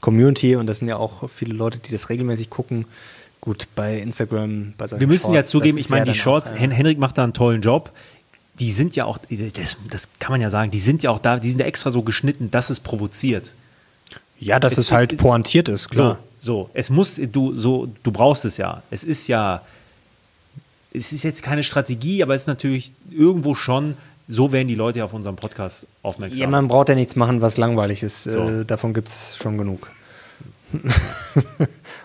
[0.00, 2.86] Community und das sind ja auch viele Leute, die das regelmäßig gucken.
[3.40, 6.58] Gut, bei Instagram, bei solchen Wir müssen ja zugeben, ich meine, ja die Shorts, auch,
[6.58, 7.92] Hen Henrik macht da einen tollen Job.
[8.58, 9.18] Die sind ja auch,
[9.54, 11.92] das, das kann man ja sagen, die sind ja auch da, die sind ja extra
[11.92, 13.54] so geschnitten, dass es provoziert.
[14.40, 16.18] Ja, dass Es es, ist- halt ist- pointiert ist, klar.
[16.40, 16.70] So, so.
[16.74, 18.82] Es muss, du, so, du brauchst es ja.
[18.90, 19.62] Es ist ja,
[20.98, 23.96] es ist jetzt keine Strategie, aber es ist natürlich irgendwo schon,
[24.28, 26.38] so werden die Leute auf unserem Podcast aufmerksam.
[26.38, 28.24] Ja, man braucht ja nichts machen, was langweilig ist.
[28.24, 28.40] So.
[28.40, 29.88] Äh, davon gibt es schon genug.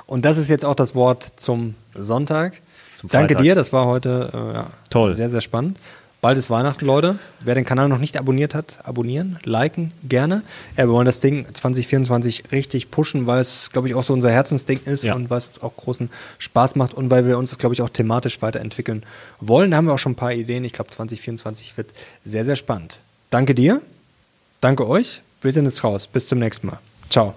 [0.06, 2.62] Und das ist jetzt auch das Wort zum Sonntag.
[3.10, 5.14] Danke dir, das war heute äh, ja, Toll.
[5.16, 5.78] sehr, sehr spannend.
[6.24, 7.20] Bald ist Weihnachten, Leute.
[7.42, 10.42] Wer den Kanal noch nicht abonniert hat, abonnieren, liken, gerne.
[10.78, 14.32] Ja, wir wollen das Ding 2024 richtig pushen, weil es, glaube ich, auch so unser
[14.32, 15.16] Herzensding ist Ja.
[15.16, 16.10] und was es auch großen
[16.40, 19.04] Spaß macht und weil wir uns, glaube ich, auch thematisch weiterentwickeln
[19.42, 19.72] wollen.
[19.72, 20.64] Da haben wir auch schon ein paar Ideen.
[20.64, 21.90] Ich glaube, 2024 wird
[22.24, 23.02] sehr, sehr spannend.
[23.30, 23.82] Danke dir.
[24.62, 25.22] Danke euch.
[25.42, 26.08] Wir sind jetzt raus.
[26.08, 26.80] Bis zum nächsten Mal.
[27.10, 27.34] Ciao.